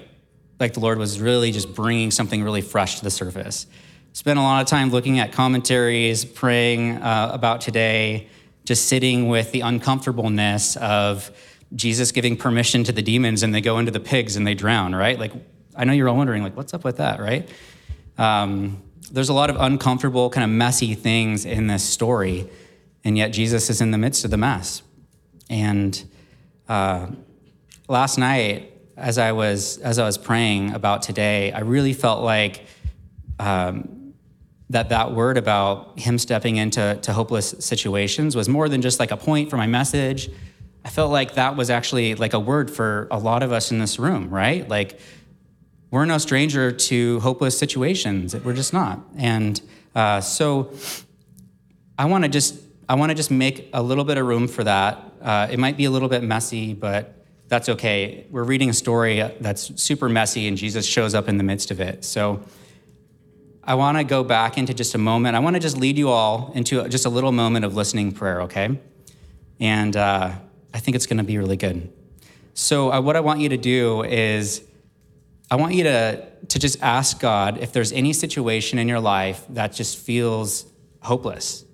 like 0.60 0.74
the 0.74 0.79
Lord 0.79 0.98
was 0.98 1.20
really 1.20 1.51
just 1.51 1.74
bringing 1.74 2.12
something 2.12 2.44
really 2.44 2.62
fresh 2.62 3.00
to 3.00 3.03
the 3.03 3.12
surface 3.12 3.67
spent 4.15 4.39
a 4.39 4.41
lot 4.41 4.62
of 4.62 4.67
time 4.70 4.91
looking 4.91 5.20
at 5.20 5.34
commentaries, 5.34 6.24
praying 6.24 6.91
uh, 7.01 7.29
about 7.34 7.60
today, 7.60 8.29
just 8.63 8.86
sitting 8.86 9.27
with 9.27 9.51
the 9.51 9.60
uncomfortableness 9.60 10.77
of 10.77 11.29
Jesus 11.75 12.13
giving 12.13 12.38
permission 12.38 12.86
to 12.86 12.94
the 12.94 13.01
demons 13.01 13.44
and 13.44 13.53
they 13.53 13.60
go 13.60 13.77
into 13.77 13.91
the 13.91 14.00
pigs 14.00 14.38
and 14.38 14.48
they 14.48 14.53
drown, 14.53 14.96
right? 14.96 15.20
Like, 15.20 15.34
I 15.75 15.84
know 15.86 15.94
you're 15.94 16.10
all 16.10 16.17
wondering, 16.17 16.44
like, 16.44 16.55
what's 16.55 16.74
up 16.74 16.84
with 16.84 16.98
that, 16.98 17.20
right? 17.20 17.50
Um, 18.17 18.82
there's 19.12 19.29
a 19.29 19.34
lot 19.34 19.50
of 19.50 19.58
uncomfortable, 19.60 20.29
kind 20.29 20.44
of 20.44 20.50
messy 20.50 20.96
things 20.96 21.46
in 21.46 21.67
this 21.67 21.84
story, 21.84 22.50
and 23.03 23.17
yet 23.17 23.29
Jesus 23.29 23.70
is 23.70 23.82
in 23.82 23.91
the 23.91 23.98
midst 23.98 24.25
of 24.25 24.32
the 24.32 24.38
mess. 24.38 24.82
And 25.50 26.03
uh, 26.67 27.08
last 27.88 28.17
night, 28.17 28.72
as 28.98 29.17
I 29.17 29.34
was 29.34 29.77
as 29.79 30.00
I 30.00 30.05
was 30.05 30.17
praying 30.17 30.74
about 30.74 31.01
today, 31.01 31.51
I 31.51 31.60
really 31.60 31.94
felt 31.94 32.24
like 32.24 32.65
um, 33.39 34.13
that 34.70 34.89
that 34.89 35.12
word 35.12 35.38
about 35.38 36.00
him 36.00 36.17
stepping 36.17 36.55
into 36.55 36.98
to 37.01 37.13
hopeless 37.13 37.53
situations 37.60 38.36
was 38.36 38.50
more 38.50 38.70
than 38.70 38.82
just 38.82 39.00
like 39.00 39.12
a 39.12 39.17
point 39.17 39.50
for 39.50 39.58
my 39.58 39.67
message. 39.67 40.29
I 40.84 40.89
felt 40.89 41.12
like 41.12 41.34
that 41.34 41.55
was 41.55 41.70
actually 41.70 42.15
like 42.15 42.34
a 42.34 42.39
word 42.39 42.72
for 42.72 43.08
a 43.12 43.17
lot 43.17 43.44
of 43.44 43.51
us 43.51 43.72
in 43.72 43.79
this 43.79 44.00
room, 44.00 44.29
right? 44.29 44.67
Like 44.67 45.00
we're 45.92 46.06
no 46.06 46.18
stranger 46.18 46.72
to 46.72 47.20
hopeless 47.22 47.58
situations. 47.58 48.36
We're 48.36 48.54
just 48.54 48.74
not. 48.74 49.00
And 49.18 49.62
uh, 49.94 50.22
so 50.22 50.74
I 51.98 52.06
want 52.06 52.24
to 52.24 52.30
just 52.30 52.60
I 52.88 52.96
want 52.96 53.10
to 53.10 53.15
just 53.15 53.32
make 53.32 53.70
a 53.74 53.82
little 53.82 54.04
bit 54.04 54.18
of 54.18 54.25
room 54.25 54.48
for 54.48 54.63
that. 54.63 55.01
Uh, 55.22 55.48
it 55.50 55.58
might 55.58 55.77
be 55.77 55.86
a 55.86 55.92
little 55.92 56.10
bit 56.10 56.24
messy, 56.24 56.74
but 56.74 57.25
that's 57.48 57.70
okay. 57.70 58.27
We're 58.30 58.44
reading 58.44 58.70
a 58.70 58.74
story 58.74 59.22
that's 59.39 59.82
super 59.82 60.10
messy, 60.10 60.48
and 60.48 60.58
Jesus 60.58 60.86
shows 60.86 61.15
up 61.15 61.27
in 61.27 61.38
the 61.38 61.44
midst 61.44 61.72
of 61.72 61.80
it. 61.80 62.04
So 62.04 62.44
I 63.63 63.74
want 63.75 63.98
to 63.98 64.04
go 64.04 64.24
back 64.24 64.58
into 64.58 64.74
just 64.74 64.94
a 64.94 65.00
moment. 65.00 65.36
I 65.36 65.39
want 65.39 65.56
to 65.56 65.60
just 65.60 65.77
lead 65.77 65.98
you 65.98 66.10
all 66.10 66.51
into 66.54 66.88
just 66.88 67.06
a 67.06 67.10
little 67.10 67.32
moment 67.32 67.65
of 67.65 67.75
listening 67.75 68.12
prayer, 68.12 68.44
okay? 68.44 68.80
And 69.60 69.96
uh, 69.96 70.34
I 70.74 70.80
think 70.80 70.96
it's 70.96 71.08
going 71.08 71.18
to 71.18 71.24
be 71.24 71.38
really 71.39 71.58
good. 71.58 71.92
So, 72.54 72.92
uh, 72.92 73.01
what 73.01 73.15
I 73.15 73.22
want 73.22 73.39
you 73.39 73.50
to 73.50 73.58
do 73.58 74.04
is, 74.04 74.63
I 75.50 75.56
want 75.58 75.75
you 75.75 75.84
to, 75.84 76.28
to 76.48 76.60
just 76.60 76.82
ask 76.82 77.20
God 77.20 77.60
if 77.60 77.72
there's 77.72 77.92
any 77.92 78.14
situation 78.14 78.80
in 78.80 78.88
your 78.88 79.00
life 79.00 79.46
that 79.50 79.74
just 79.74 79.98
feels 79.98 80.66
hopeless. 81.02 81.66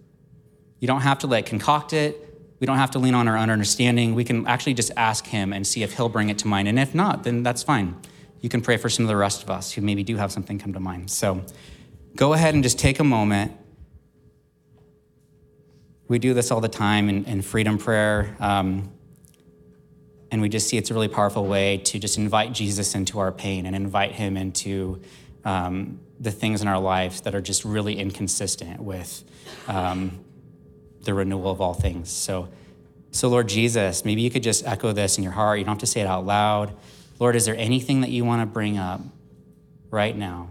You 0.80 0.88
don't 0.88 1.02
have 1.02 1.20
to 1.20 1.28
like 1.28 1.46
concoct 1.46 1.94
it. 1.94 2.28
We 2.60 2.68
don't 2.68 2.78
have 2.78 2.92
to 2.92 3.00
lean 3.00 3.16
on 3.16 3.28
our 3.28 3.38
own 3.38 3.50
understanding. 3.50 4.14
We 4.14 4.24
can 4.24 4.46
actually 4.46 4.74
just 4.74 4.92
ask 4.98 5.26
Him 5.26 5.54
and 5.54 5.66
see 5.66 5.84
if 5.84 5.94
He'll 5.94 6.10
bring 6.10 6.30
it 6.30 6.38
to 6.40 6.48
mind. 6.48 6.68
And 6.68 6.78
if 6.78 6.94
not, 6.94 7.24
then 7.24 7.44
that's 7.44 7.64
fine. 7.64 7.96
You 8.42 8.50
can 8.50 8.62
pray 8.62 8.78
for 8.78 8.90
some 8.90 9.06
of 9.06 9.08
the 9.08 9.16
rest 9.16 9.42
of 9.42 9.50
us 9.50 9.72
who 9.72 9.82
maybe 9.82 10.04
do 10.04 10.18
have 10.18 10.32
something 10.32 10.60
come 10.60 10.74
to 10.74 10.80
mind. 10.80 11.10
So, 11.10 11.44
go 12.16 12.34
ahead 12.34 12.54
and 12.54 12.64
just 12.64 12.78
take 12.78 13.00
a 13.00 13.04
moment. 13.04 13.54
We 16.08 16.20
do 16.20 16.34
this 16.34 16.52
all 16.52 16.60
the 16.60 16.68
time 16.68 17.08
in, 17.08 17.24
in 17.26 17.42
freedom 17.42 17.78
prayer. 17.78 18.36
Um, 18.40 18.92
and 20.32 20.42
we 20.42 20.48
just 20.48 20.70
see 20.70 20.78
it's 20.78 20.90
a 20.90 20.94
really 20.94 21.10
powerful 21.10 21.46
way 21.46 21.78
to 21.78 22.00
just 22.00 22.18
invite 22.18 22.54
Jesus 22.54 22.96
into 22.96 23.20
our 23.20 23.34
pain 23.34 23.66
and 23.66 23.76
invite 23.76 24.14
him 24.14 24.38
into 24.38 25.02
um, 25.44 26.00
the 26.20 26.32
things 26.32 26.62
in 26.62 26.70
our 26.70 26.80
lives 26.80 27.22
that 27.22 27.36
are 27.36 27.42
just 27.42 27.66
really 27.66 28.00
inconsistent 28.00 28.80
with 28.80 29.24
um, 29.68 30.24
the 31.02 31.14
renewal 31.14 31.52
of 31.52 31.60
all 31.60 31.74
things. 31.74 32.10
So, 32.10 32.48
so, 33.12 33.28
Lord 33.28 33.50
Jesus, 33.50 34.06
maybe 34.06 34.22
you 34.22 34.30
could 34.30 34.44
just 34.44 34.66
echo 34.66 34.94
this 34.94 35.18
in 35.18 35.24
your 35.24 35.34
heart. 35.34 35.60
You 35.60 35.66
don't 35.66 35.74
have 35.74 35.80
to 35.80 35.88
say 35.88 36.00
it 36.00 36.08
out 36.08 36.26
loud. 36.26 36.74
Lord, 37.20 37.36
is 37.36 37.46
there 37.46 37.58
anything 37.58 38.02
that 38.02 38.10
you 38.10 38.24
want 38.24 38.42
to 38.42 38.46
bring 38.46 38.78
up 38.78 39.02
right 39.90 40.16
now? 40.16 40.48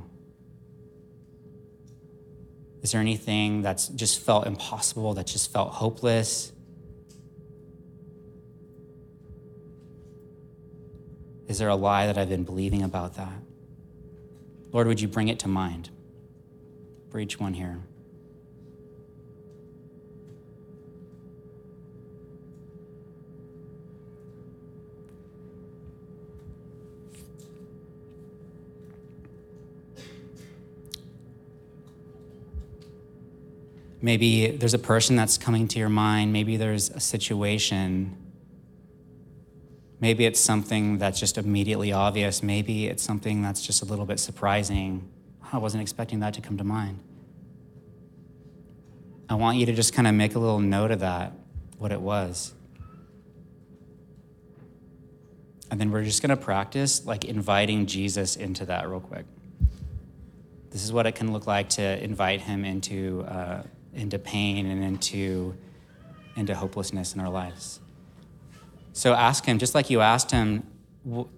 Is 2.83 2.93
there 2.93 3.01
anything 3.01 3.63
that's 3.63 3.89
just 3.89 4.21
felt 4.21 4.47
impossible, 4.47 5.15
that 5.15 5.27
just 5.27 5.53
felt 5.53 5.73
hopeless? 5.73 6.53
Is 11.50 11.59
there 11.59 11.69
a 11.69 11.75
lie 11.75 12.07
that 12.07 12.16
I've 12.16 12.28
been 12.28 12.45
believing 12.45 12.85
about 12.85 13.16
that? 13.16 13.33
Lord, 14.71 14.87
would 14.87 15.00
you 15.00 15.09
bring 15.09 15.26
it 15.26 15.40
to 15.40 15.49
mind 15.49 15.90
for 17.11 17.19
each 17.19 17.40
one 17.40 17.54
here? 17.54 17.80
Maybe 34.00 34.52
there's 34.52 34.73
a 34.73 34.78
person 34.78 35.16
that's 35.16 35.37
coming 35.37 35.66
to 35.66 35.80
your 35.80 35.88
mind. 35.88 36.33
Maybe 36.33 36.57
there's 36.57 36.90
a 36.90 37.00
situation. 37.00 38.30
Maybe 40.00 40.25
it's 40.25 40.40
something 40.40 40.99
that's 40.99 41.21
just 41.21 41.37
immediately 41.37 41.92
obvious. 41.92 42.42
Maybe 42.42 42.87
it's 42.87 43.02
something 43.02 43.42
that's 43.42 43.64
just 43.64 43.83
a 43.83 43.85
little 43.85 44.07
bit 44.07 44.19
surprising. 44.19 45.09
I 45.52 45.59
wasn't 45.59 45.83
expecting 45.83 46.21
that 46.21 46.35
to 46.35 46.40
come 46.40 46.57
to 46.57 46.64
mind. 46.64 47.00
I 49.28 49.35
want 49.35 49.59
you 49.59 49.66
to 49.66 49.73
just 49.73 49.92
kind 49.92 50.09
of 50.09 50.14
make 50.14 50.35
a 50.35 50.38
little 50.38 50.59
note 50.59 50.90
of 50.90 51.00
that, 51.00 51.33
what 51.78 51.92
it 51.92 52.00
was. 52.00 52.52
And 55.71 55.80
then 55.80 55.90
we're 55.92 56.02
just 56.02 56.21
going 56.23 56.30
to 56.30 56.37
practice 56.37 57.04
like 57.04 57.25
inviting 57.25 57.87
Jesus 57.87 58.37
into 58.37 58.64
that 58.66 58.88
real 58.88 59.00
quick. 59.00 59.26
This 60.71 60.83
is 60.83 60.92
what 60.92 61.07
it 61.07 61.14
can 61.14 61.33
look 61.33 61.47
like 61.47 61.69
to 61.71 62.02
invite 62.02 62.40
him 62.40 62.64
into. 62.64 63.23
Uh, 63.28 63.62
into 63.95 64.19
pain 64.19 64.66
and 64.66 64.83
into, 64.83 65.54
into 66.37 66.54
hopelessness 66.54 67.14
in 67.14 67.21
our 67.21 67.28
lives. 67.28 67.80
So 68.93 69.15
ask 69.15 69.45
Him, 69.45 69.59
just 69.59 69.75
like 69.75 69.91
you 69.91 70.01
asked 70.01 70.31
Him, 70.31 70.67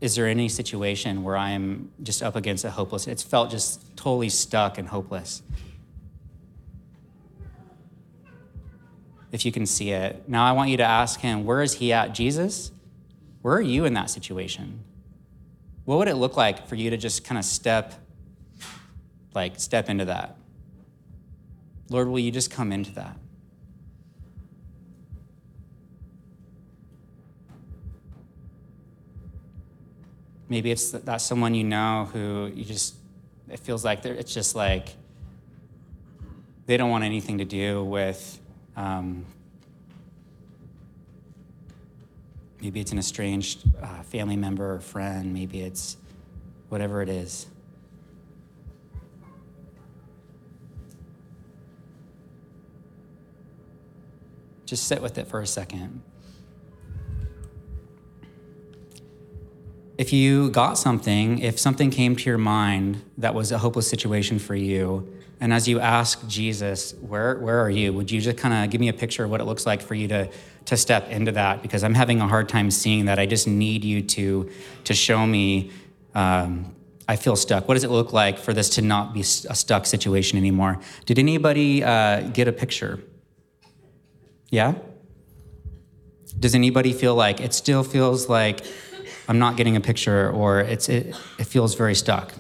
is 0.01 0.17
there 0.17 0.27
any 0.27 0.49
situation 0.49 1.23
where 1.23 1.37
I 1.37 1.51
am 1.51 1.91
just 2.03 2.23
up 2.23 2.35
against 2.35 2.65
a 2.65 2.71
hopeless? 2.71 3.07
It's 3.07 3.23
felt 3.23 3.51
just 3.51 3.97
totally 3.97 4.29
stuck 4.29 4.79
and 4.79 4.89
hopeless. 4.89 5.43
If 9.31 9.47
you 9.47 9.53
can 9.53 9.67
see 9.67 9.93
it. 9.93 10.29
Now 10.29 10.45
I 10.45 10.53
want 10.53 10.71
you 10.71 10.77
to 10.79 10.85
ask 10.85 11.21
Him, 11.21 11.45
where 11.45 11.63
is 11.63 11.75
He 11.75 11.93
at? 11.93 12.15
Jesus, 12.15 12.73
where 13.43 13.55
are 13.55 13.63
you 13.63 13.85
in 13.85 13.95
that 13.95 14.11
situation? 14.11 14.81
What 15.85 15.99
would 15.99 16.09
it 16.09 16.17
look 16.17 16.37
like 16.37 16.69
for 16.69 16.75
you 16.75 16.91
to 16.91 16.97
just 16.97 17.25
kind 17.25 17.39
of 17.39 17.45
step, 17.45 17.95
like, 19.35 19.59
step 19.59 19.89
into 19.89 20.05
that? 20.07 20.37
Lord, 21.89 22.09
will 22.09 22.19
you 22.19 22.31
just 22.31 22.51
come 22.51 22.73
into 22.73 22.93
that? 22.93 23.17
Maybe 30.53 30.71
it's 30.71 30.91
that 30.91 31.23
someone 31.23 31.55
you 31.55 31.65
know 31.65 32.11
who 32.13 32.53
you 32.55 32.63
just, 32.63 32.95
it 33.49 33.59
feels 33.59 33.87
like 33.87 34.03
they're 34.03 34.13
it's 34.13 34.35
just 34.35 34.55
like 34.55 34.89
they 36.67 36.77
don't 36.77 36.91
want 36.91 37.05
anything 37.05 37.39
to 37.39 37.47
do 37.47 37.83
with, 37.83 38.39
um, 38.77 39.25
maybe 42.61 42.81
it's 42.81 42.93
an 42.93 42.99
estranged 42.99 43.65
uh, 43.83 44.03
family 44.03 44.37
member 44.37 44.75
or 44.75 44.81
friend, 44.81 45.33
maybe 45.33 45.63
it's 45.63 45.97
whatever 46.69 47.01
it 47.01 47.09
is. 47.09 47.47
Just 54.67 54.87
sit 54.87 55.01
with 55.01 55.17
it 55.17 55.29
for 55.29 55.41
a 55.41 55.47
second. 55.47 56.03
If 60.03 60.13
you 60.13 60.51
got 60.51 60.79
something, 60.79 61.39
if 61.39 61.61
something 61.61 61.89
came 61.89 62.17
to 62.17 62.25
your 62.29 62.37
mind 62.37 63.01
that 63.19 63.37
was 63.37 63.53
a 63.53 63.59
hopeless 63.59 63.87
situation 63.87 64.41
for 64.41 64.57
you, 64.57 65.17
and 65.41 65.53
as 65.53 65.69
you 65.69 65.79
ask 65.79 66.27
Jesus, 66.27 66.93
where, 66.95 67.39
where 67.39 67.61
are 67.61 67.71
you? 67.71 67.93
Would 67.93 68.11
you 68.11 68.21
just 68.21 68.37
kind 68.37 68.53
of 68.53 68.69
give 68.69 68.81
me 68.81 68.89
a 68.89 68.93
picture 68.93 69.23
of 69.23 69.31
what 69.31 69.41
it 69.41 69.45
looks 69.45 69.65
like 69.65 69.81
for 69.81 69.95
you 69.95 70.09
to, 70.09 70.29
to 70.65 70.77
step 70.77 71.09
into 71.09 71.31
that? 71.31 71.63
Because 71.63 71.85
I'm 71.85 71.95
having 71.95 72.21
a 72.21 72.27
hard 72.27 72.49
time 72.49 72.69
seeing 72.73 73.05
that. 73.05 73.21
I 73.21 73.27
just 73.27 73.47
need 73.47 73.85
you 73.85 74.03
to, 74.03 74.51
to 74.83 74.93
show 74.93 75.25
me 75.25 75.71
um, 76.17 76.75
I 77.07 77.15
feel 77.15 77.37
stuck. 77.37 77.69
What 77.69 77.75
does 77.75 77.85
it 77.85 77.91
look 77.91 78.13
like 78.13 78.41
for 78.41 78.53
this 78.53 78.71
to 78.71 78.83
not 78.83 79.15
be 79.15 79.21
a 79.21 79.55
stuck 79.55 79.87
situation 79.87 80.37
anymore? 80.37 80.81
Did 81.07 81.21
anybody 81.21 81.85
uh, 81.85 82.23
get 82.23 82.49
a 82.49 82.53
picture? 82.53 82.99
Yeah? 84.51 84.75
Does 86.41 86.57
anybody 86.57 86.93
feel 86.93 87.15
like 87.15 87.41
it 87.41 87.55
still 87.55 87.85
feels 87.85 88.29
like 88.29 88.67
I'm 89.29 89.39
not 89.39 89.57
getting 89.57 89.77
a 89.77 89.81
picture 89.81 90.31
or 90.31 90.61
it's 90.61 90.89
it, 90.89 91.17
it 91.39 91.45
feels 91.45 91.75
very 91.75 91.95
stuck? 91.95 92.33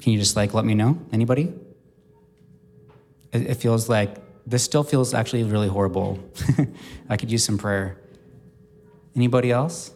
Can 0.00 0.12
you 0.12 0.18
just 0.18 0.36
like 0.36 0.54
let 0.54 0.64
me 0.64 0.74
know? 0.74 0.98
Anybody? 1.12 1.52
It, 3.32 3.42
it 3.42 3.54
feels 3.54 3.88
like 3.88 4.16
this 4.46 4.62
still 4.62 4.84
feels 4.84 5.14
actually 5.14 5.44
really 5.44 5.68
horrible. 5.68 6.18
I 7.08 7.16
could 7.16 7.30
use 7.30 7.44
some 7.44 7.58
prayer. 7.58 7.98
Anybody 9.16 9.50
else? 9.50 9.92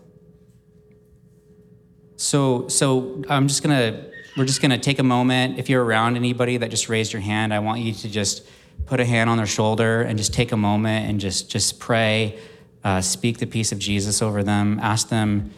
So 2.17 2.69
so 2.69 3.23
I'm 3.29 3.49
just 3.49 3.63
gonna 3.63 4.07
we're 4.37 4.45
just 4.47 4.63
gonna 4.63 4.79
take 4.79 4.99
a 4.99 5.05
moment. 5.05 5.59
If 5.59 5.69
you're 5.69 5.85
around 5.85 6.17
anybody 6.17 6.57
that 6.57 6.71
just 6.71 6.89
raised 6.89 7.13
your 7.13 7.23
hand, 7.23 7.53
I 7.53 7.59
want 7.59 7.81
you 7.81 7.93
to 7.93 8.09
just 8.09 8.47
put 8.87 9.01
a 9.01 9.05
hand 9.05 9.29
on 9.29 9.37
their 9.37 9.47
shoulder 9.47 10.03
and 10.03 10.17
just 10.19 10.33
take 10.33 10.53
a 10.53 10.57
moment 10.57 11.09
and 11.09 11.21
just 11.21 11.51
just 11.51 11.79
pray 11.79 12.39
uh, 12.85 13.01
speak 13.01 13.39
the 13.39 13.47
peace 13.47 13.73
of 13.73 13.79
jesus 13.79 14.23
over 14.23 14.43
them 14.43 14.79
ask 14.81 15.09
them 15.09 15.53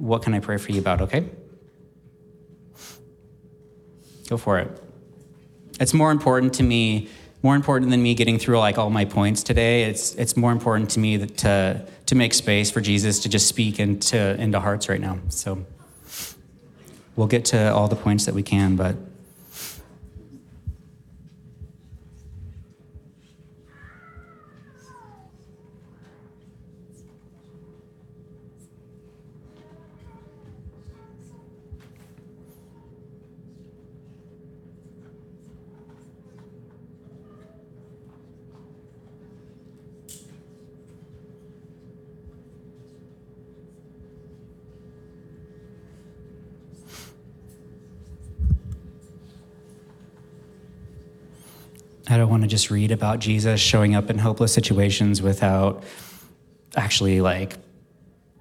what 0.00 0.22
can 0.22 0.34
i 0.34 0.40
pray 0.40 0.56
for 0.56 0.72
you 0.72 0.80
about 0.80 1.00
okay? 1.02 1.28
Go 4.28 4.36
for 4.36 4.58
it. 4.58 4.82
It's 5.80 5.92
more 5.92 6.12
important 6.12 6.54
to 6.54 6.62
me 6.62 7.08
more 7.42 7.56
important 7.56 7.90
than 7.90 8.02
me 8.02 8.14
getting 8.14 8.38
through 8.38 8.58
like 8.58 8.76
all 8.76 8.90
my 8.90 9.04
points 9.04 9.42
today. 9.42 9.84
It's 9.84 10.14
it's 10.14 10.36
more 10.36 10.52
important 10.52 10.90
to 10.90 11.00
me 11.00 11.16
that 11.16 11.38
to 11.38 11.86
to 12.06 12.14
make 12.14 12.34
space 12.34 12.70
for 12.70 12.80
jesus 12.80 13.20
to 13.20 13.28
just 13.28 13.46
speak 13.48 13.80
into 13.80 14.18
into 14.40 14.60
hearts 14.60 14.88
right 14.88 15.00
now. 15.00 15.18
So 15.28 15.64
we'll 17.16 17.28
get 17.28 17.46
to 17.46 17.72
all 17.72 17.88
the 17.88 17.96
points 17.96 18.26
that 18.26 18.34
we 18.34 18.42
can 18.42 18.76
but 18.76 18.96
I 52.10 52.16
don't 52.16 52.28
want 52.28 52.42
to 52.42 52.48
just 52.48 52.70
read 52.70 52.90
about 52.90 53.20
Jesus 53.20 53.60
showing 53.60 53.94
up 53.94 54.10
in 54.10 54.18
hopeless 54.18 54.52
situations 54.52 55.22
without 55.22 55.84
actually 56.74 57.20
like 57.20 57.56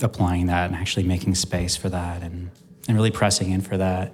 applying 0.02 0.48
that 0.48 0.72
and 0.72 0.76
actually 0.76 1.04
making 1.04 1.36
space 1.36 1.76
for 1.76 1.88
that 1.90 2.24
and, 2.24 2.50
and 2.88 2.98
really 2.98 3.12
pressing 3.12 3.52
in 3.52 3.62
for 3.62 3.78
that. 3.78 4.12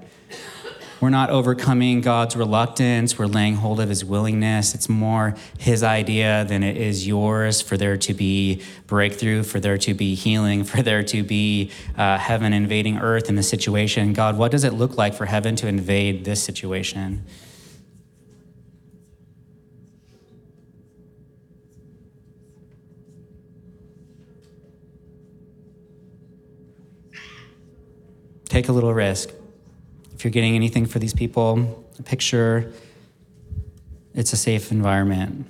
We're 1.00 1.10
not 1.10 1.30
overcoming 1.30 2.02
God's 2.02 2.36
reluctance. 2.36 3.18
We're 3.18 3.28
laying 3.28 3.56
hold 3.56 3.80
of 3.80 3.90
his 3.90 4.04
willingness. 4.04 4.74
It's 4.74 4.90
more 4.90 5.36
his 5.58 5.84
idea 5.84 6.46
than 6.46 6.64
it 6.64 6.76
is 6.76 7.08
yours 7.08 7.62
for 7.62 7.78
there 7.78 7.98
to 7.98 8.14
be 8.14 8.62
breakthrough, 8.88 9.44
for 9.44 9.60
there 9.60 9.78
to 9.78 9.94
be 9.94 10.16
healing, 10.16 10.64
for 10.64 10.82
there 10.82 11.04
to 11.04 11.24
be 11.24 11.72
uh, 11.98 12.18
heaven 12.18 12.52
invading 12.54 12.98
earth 12.98 13.30
in 13.30 13.36
the 13.36 13.44
situation. 13.44 14.14
God, 14.14 14.38
what 14.38 14.52
does 14.52 14.64
it 14.64 14.74
look 14.74 14.98
like 14.98 15.14
for 15.14 15.26
heaven 15.26 15.56
to 15.58 15.68
invade 15.68 16.26
this 16.26 16.42
situation? 16.44 17.26
Take 28.56 28.70
a 28.70 28.72
little 28.72 28.94
risk. 28.94 29.32
If 30.14 30.24
you're 30.24 30.32
getting 30.32 30.56
anything 30.56 30.86
for 30.86 30.98
these 30.98 31.14
people, 31.14 31.86
a 32.00 32.04
picture, 32.04 32.72
it's 34.14 34.32
a 34.32 34.38
safe 34.38 34.72
environment. 34.72 35.46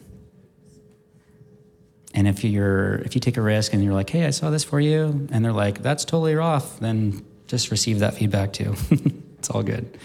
And 2.15 2.27
if 2.27 2.43
you're 2.43 2.95
if 2.95 3.13
you 3.13 3.21
take 3.21 3.37
a 3.37 3.43
risk 3.43 3.73
and 3.73 3.83
you're 3.83 3.93
like, 3.93 4.09
"Hey, 4.09 4.25
I 4.25 4.31
saw 4.31 4.49
this 4.49 4.63
for 4.63 4.79
you," 4.79 5.27
and 5.31 5.45
they're 5.45 5.53
like, 5.53 5.83
"That's 5.83 6.03
totally 6.03 6.35
off," 6.35 6.79
then 6.79 7.23
just 7.45 7.69
receive 7.69 7.99
that 7.99 8.15
feedback 8.15 8.53
too. 8.53 8.73
it's 9.37 9.51
all 9.51 9.61
good. 9.61 9.99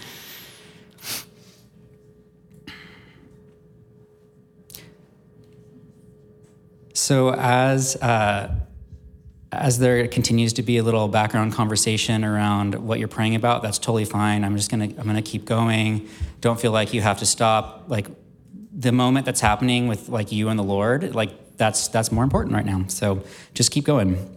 So 6.93 7.33
as 7.33 7.97
uh, 7.97 8.55
as 9.53 9.79
there 9.79 10.07
continues 10.07 10.53
to 10.55 10.63
be 10.63 10.77
a 10.79 10.83
little 10.83 11.09
background 11.09 11.53
conversation 11.53 12.25
around 12.25 12.75
what 12.77 12.99
you're 12.99 13.09
praying 13.09 13.35
about, 13.35 13.63
that's 13.63 13.79
totally 13.79 14.05
fine. 14.05 14.45
I'm 14.45 14.57
just 14.57 14.71
gonna 14.71 14.85
I'm 14.85 15.07
gonna 15.07 15.23
keep 15.23 15.45
going. 15.45 16.09
Don't 16.41 16.61
feel 16.61 16.73
like 16.73 16.95
you 16.95 17.01
have 17.01 17.19
to 17.19 17.27
stop. 17.27 17.85
Like 17.89 18.07
the 18.73 18.93
moment 18.93 19.27
that's 19.27 19.41
happening 19.41 19.89
with 19.89 20.09
like 20.09 20.31
you 20.31 20.49
and 20.49 20.59
the 20.59 20.65
Lord, 20.65 21.15
like 21.15 21.57
that's 21.57 21.89
that's 21.89 22.13
more 22.13 22.23
important 22.23 22.55
right 22.55 22.65
now. 22.65 22.85
So 22.87 23.25
just 23.55 23.73
keep 23.73 23.85
going. 23.85 24.37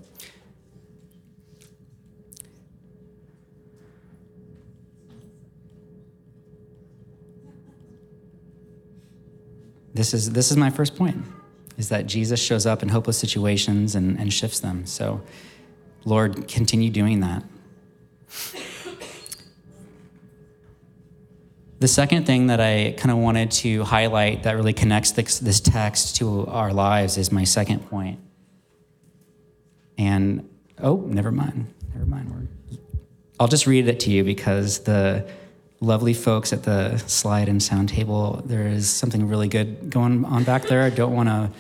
This 9.93 10.15
is 10.15 10.32
this 10.32 10.49
is 10.49 10.58
my 10.58 10.71
first 10.71 10.95
point 10.95 11.23
is 11.78 11.90
that 11.90 12.06
Jesus 12.06 12.42
shows 12.42 12.66
up 12.66 12.84
in 12.84 12.90
hopeless 12.90 13.18
situations 13.18 13.96
and, 13.96 14.20
and 14.20 14.32
shifts 14.32 14.60
them. 14.60 14.86
So, 14.86 15.22
Lord, 16.06 16.48
continue 16.48 16.90
doing 16.90 17.22
that. 17.22 17.44
The 21.80 21.88
second 21.88 22.26
thing 22.26 22.48
that 22.48 22.62
I 22.62 22.94
kind 22.98 23.12
of 23.12 23.18
wanted 23.18 23.52
to 23.52 23.84
highlight 23.84 24.44
that 24.44 24.56
really 24.56 24.72
connects 24.72 25.12
this, 25.12 25.40
this 25.40 25.60
text 25.60 26.16
to 26.18 26.48
our 26.48 26.72
lives 26.72 27.18
is 27.18 27.32
my 27.32 27.44
second 27.44 27.90
point. 27.90 28.20
And, 29.98 30.50
oh, 30.82 30.98
never 31.08 31.32
mind. 31.32 31.74
Never 31.94 32.06
mind. 32.06 32.48
I'll 33.40 33.50
just 33.50 33.68
read 33.68 33.90
it 33.90 34.00
to 34.02 34.12
you 34.12 34.24
because 34.24 34.80
the 34.80 35.28
lovely 35.84 36.13
folks 36.13 36.54
at 36.54 36.63
the 36.63 36.98
slide 36.98 37.50
and 37.50 37.62
sound 37.62 37.89
table. 37.89 38.41
There 38.46 38.67
is 38.67 38.89
something 38.89 39.28
really 39.28 39.48
good 39.48 39.89
going 39.89 40.24
on 40.26 40.43
back 40.43 40.63
there. 40.63 40.84
I 40.84 40.89
don't 40.89 41.13
want 41.13 41.30
to 41.30 41.52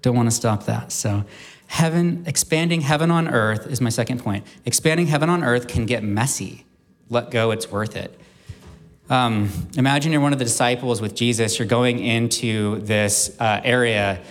don't 0.00 0.14
want 0.14 0.28
to 0.28 0.34
stop 0.34 0.66
that. 0.66 0.92
So, 0.92 1.24
heaven 1.66 2.22
expanding 2.26 2.82
heaven 2.82 3.10
on 3.10 3.28
earth 3.28 3.66
is 3.66 3.80
my 3.80 3.90
second 3.90 4.22
point. 4.22 4.46
Expanding 4.64 5.08
heaven 5.08 5.28
on 5.28 5.42
earth 5.42 5.66
can 5.66 5.86
get 5.86 6.02
messy. 6.02 6.64
Let 7.10 7.30
go; 7.30 7.50
it's 7.50 7.70
worth 7.70 7.96
it. 7.96 8.18
Um, 9.10 9.50
imagine 9.76 10.12
you're 10.12 10.20
one 10.20 10.32
of 10.32 10.38
the 10.38 10.44
disciples 10.44 11.00
with 11.00 11.14
Jesus. 11.14 11.58
You're 11.58 11.68
going 11.68 11.98
into 11.98 12.78
this 12.80 13.34
uh, 13.40 13.60
area. 13.64 14.22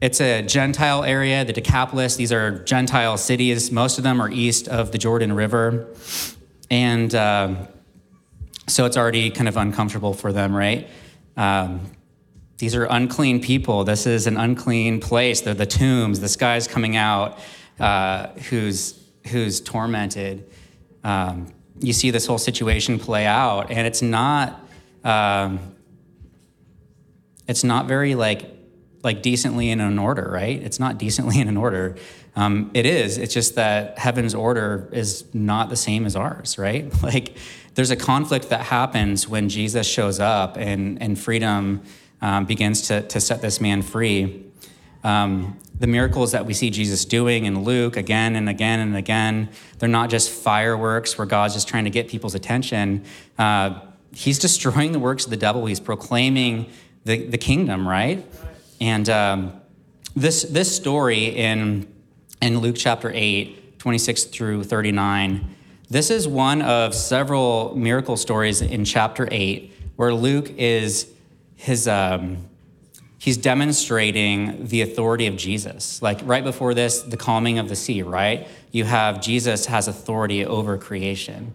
It's 0.00 0.20
a 0.20 0.42
Gentile 0.42 1.04
area, 1.04 1.44
the 1.44 1.52
Decapolis. 1.52 2.16
These 2.16 2.32
are 2.32 2.64
Gentile 2.64 3.16
cities. 3.16 3.70
Most 3.70 3.98
of 3.98 4.04
them 4.04 4.20
are 4.20 4.30
east 4.30 4.66
of 4.68 4.92
the 4.92 4.98
Jordan 4.98 5.32
River. 5.32 5.94
And 6.70 7.14
uh, 7.14 7.66
so 8.72 8.86
it's 8.86 8.96
already 8.96 9.30
kind 9.30 9.48
of 9.48 9.56
uncomfortable 9.56 10.14
for 10.14 10.32
them, 10.32 10.56
right? 10.56 10.88
Um, 11.36 11.90
these 12.56 12.74
are 12.74 12.84
unclean 12.84 13.42
people. 13.42 13.84
This 13.84 14.06
is 14.06 14.26
an 14.26 14.36
unclean 14.36 15.00
place. 15.00 15.42
They're 15.42 15.52
the 15.52 15.66
tombs. 15.66 16.20
This 16.20 16.36
guy's 16.36 16.66
coming 16.66 16.96
out 16.96 17.38
uh, 17.78 18.28
who's, 18.48 18.98
who's 19.26 19.60
tormented. 19.60 20.50
Um, 21.04 21.52
you 21.80 21.92
see 21.92 22.10
this 22.10 22.26
whole 22.26 22.38
situation 22.38 22.98
play 22.98 23.26
out, 23.26 23.70
and 23.70 23.86
it's 23.86 24.02
not. 24.02 24.60
Um, 25.04 25.74
it's 27.48 27.64
not 27.64 27.86
very 27.86 28.14
like 28.14 28.51
like 29.02 29.22
decently 29.22 29.70
in 29.70 29.80
an 29.80 29.98
order, 29.98 30.28
right? 30.32 30.62
It's 30.62 30.78
not 30.78 30.98
decently 30.98 31.40
in 31.40 31.48
an 31.48 31.56
order. 31.56 31.96
Um, 32.36 32.70
it 32.72 32.86
is. 32.86 33.18
It's 33.18 33.34
just 33.34 33.56
that 33.56 33.98
heaven's 33.98 34.34
order 34.34 34.88
is 34.92 35.24
not 35.34 35.68
the 35.68 35.76
same 35.76 36.06
as 36.06 36.16
ours, 36.16 36.58
right? 36.58 36.92
Like 37.02 37.36
there's 37.74 37.90
a 37.90 37.96
conflict 37.96 38.50
that 38.50 38.60
happens 38.66 39.28
when 39.28 39.48
Jesus 39.48 39.86
shows 39.86 40.20
up 40.20 40.56
and, 40.56 41.02
and 41.02 41.18
freedom 41.18 41.82
um, 42.20 42.44
begins 42.44 42.82
to, 42.88 43.02
to 43.02 43.20
set 43.20 43.42
this 43.42 43.60
man 43.60 43.82
free. 43.82 44.44
Um, 45.02 45.58
the 45.78 45.88
miracles 45.88 46.30
that 46.32 46.46
we 46.46 46.54
see 46.54 46.70
Jesus 46.70 47.04
doing 47.04 47.44
in 47.44 47.64
Luke 47.64 47.96
again 47.96 48.36
and 48.36 48.48
again 48.48 48.78
and 48.78 48.96
again, 48.96 49.48
they're 49.78 49.88
not 49.88 50.10
just 50.10 50.30
fireworks 50.30 51.18
where 51.18 51.26
God's 51.26 51.54
just 51.54 51.66
trying 51.66 51.84
to 51.84 51.90
get 51.90 52.08
people's 52.08 52.36
attention. 52.36 53.04
Uh, 53.36 53.80
he's 54.14 54.38
destroying 54.38 54.92
the 54.92 55.00
works 55.00 55.24
of 55.24 55.30
the 55.30 55.36
devil, 55.36 55.66
he's 55.66 55.80
proclaiming 55.80 56.70
the, 57.04 57.26
the 57.26 57.38
kingdom, 57.38 57.88
right? 57.88 58.24
And 58.82 59.08
um, 59.08 59.60
this, 60.16 60.42
this 60.42 60.74
story 60.74 61.26
in, 61.26 61.86
in 62.40 62.58
Luke 62.58 62.74
chapter 62.76 63.12
8, 63.14 63.78
26 63.78 64.24
through 64.24 64.64
39, 64.64 65.54
this 65.88 66.10
is 66.10 66.26
one 66.26 66.62
of 66.62 66.92
several 66.92 67.76
miracle 67.76 68.16
stories 68.16 68.60
in 68.60 68.84
chapter 68.84 69.28
8 69.30 69.72
where 69.94 70.12
Luke 70.12 70.50
is 70.56 71.08
his 71.54 71.86
um, 71.86 72.48
he's 73.18 73.36
demonstrating 73.36 74.66
the 74.66 74.82
authority 74.82 75.28
of 75.28 75.36
Jesus. 75.36 76.02
Like 76.02 76.18
right 76.24 76.42
before 76.42 76.74
this, 76.74 77.02
the 77.02 77.16
calming 77.16 77.60
of 77.60 77.68
the 77.68 77.76
sea, 77.76 78.02
right? 78.02 78.48
You 78.72 78.82
have 78.82 79.20
Jesus 79.20 79.66
has 79.66 79.86
authority 79.86 80.44
over 80.44 80.76
creation. 80.76 81.54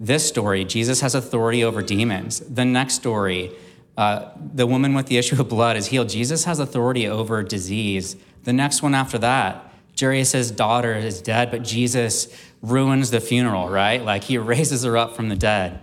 This 0.00 0.26
story, 0.26 0.64
Jesus 0.64 1.02
has 1.02 1.14
authority 1.14 1.62
over 1.62 1.82
demons. 1.82 2.40
The 2.40 2.64
next 2.64 2.94
story, 2.94 3.52
uh, 3.96 4.30
the 4.54 4.66
woman 4.66 4.94
with 4.94 5.06
the 5.06 5.18
issue 5.18 5.40
of 5.40 5.48
blood 5.48 5.76
is 5.76 5.86
healed. 5.86 6.08
Jesus 6.08 6.44
has 6.44 6.58
authority 6.58 7.06
over 7.06 7.42
disease. 7.42 8.16
The 8.44 8.52
next 8.52 8.82
one 8.82 8.94
after 8.94 9.18
that, 9.18 9.72
Jairus' 9.98 10.50
daughter 10.50 10.94
is 10.94 11.20
dead, 11.20 11.50
but 11.50 11.62
Jesus 11.62 12.28
ruins 12.62 13.10
the 13.10 13.20
funeral, 13.20 13.68
right? 13.68 14.02
Like 14.02 14.24
he 14.24 14.38
raises 14.52 14.84
her 14.84 14.96
up 14.96 15.14
from 15.14 15.28
the 15.28 15.36
dead. 15.36 15.80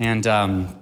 And 0.00 0.26
um, 0.26 0.76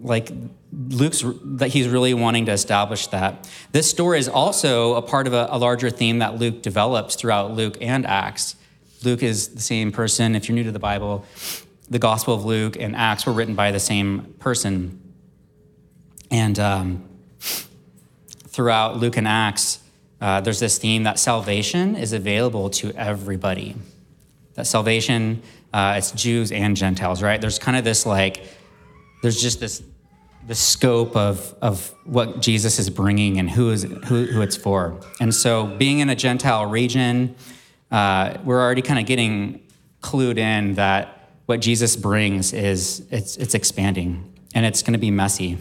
like 0.00 0.30
Luke's, 0.72 1.22
that 1.44 1.68
he's 1.68 1.88
really 1.88 2.14
wanting 2.14 2.46
to 2.46 2.52
establish 2.52 3.08
that. 3.08 3.48
This 3.72 3.90
story 3.90 4.18
is 4.18 4.28
also 4.28 4.94
a 4.94 5.02
part 5.02 5.26
of 5.26 5.34
a, 5.34 5.48
a 5.50 5.58
larger 5.58 5.90
theme 5.90 6.20
that 6.20 6.36
Luke 6.36 6.62
develops 6.62 7.16
throughout 7.16 7.52
Luke 7.52 7.76
and 7.80 8.06
Acts. 8.06 8.56
Luke 9.04 9.22
is 9.22 9.48
the 9.48 9.60
same 9.60 9.92
person. 9.92 10.34
If 10.34 10.48
you're 10.48 10.54
new 10.54 10.64
to 10.64 10.72
the 10.72 10.78
Bible, 10.78 11.24
the 11.88 11.98
Gospel 11.98 12.34
of 12.34 12.44
Luke 12.44 12.76
and 12.78 12.94
Acts 12.96 13.26
were 13.26 13.32
written 13.32 13.54
by 13.54 13.72
the 13.72 13.80
same 13.80 14.34
person. 14.38 15.09
And 16.30 16.58
um, 16.58 17.08
throughout 18.48 18.96
Luke 18.96 19.16
and 19.16 19.26
Acts, 19.26 19.80
uh, 20.20 20.40
there's 20.40 20.60
this 20.60 20.78
theme 20.78 21.04
that 21.04 21.18
salvation 21.18 21.96
is 21.96 22.12
available 22.12 22.70
to 22.70 22.92
everybody. 22.92 23.76
That 24.54 24.66
salvation, 24.66 25.42
uh, 25.72 25.94
it's 25.98 26.12
Jews 26.12 26.52
and 26.52 26.76
Gentiles, 26.76 27.22
right? 27.22 27.40
There's 27.40 27.58
kind 27.58 27.76
of 27.76 27.84
this 27.84 28.04
like, 28.04 28.44
there's 29.22 29.40
just 29.40 29.60
this 29.60 29.82
the 30.46 30.54
scope 30.54 31.14
of, 31.16 31.54
of 31.60 31.94
what 32.04 32.40
Jesus 32.40 32.78
is 32.78 32.90
bringing 32.90 33.38
and 33.38 33.48
who, 33.48 33.70
is, 33.70 33.82
who, 33.82 34.24
who 34.24 34.40
it's 34.40 34.56
for. 34.56 34.98
And 35.20 35.34
so, 35.34 35.66
being 35.66 35.98
in 35.98 36.08
a 36.08 36.16
Gentile 36.16 36.66
region, 36.66 37.36
uh, 37.90 38.38
we're 38.42 38.60
already 38.60 38.82
kind 38.82 38.98
of 38.98 39.06
getting 39.06 39.62
clued 40.02 40.38
in 40.38 40.74
that 40.74 41.30
what 41.46 41.60
Jesus 41.60 41.94
brings 41.94 42.52
is 42.52 43.06
it's, 43.10 43.36
it's 43.36 43.54
expanding 43.54 44.32
and 44.54 44.64
it's 44.64 44.82
going 44.82 44.94
to 44.94 44.98
be 44.98 45.10
messy. 45.10 45.58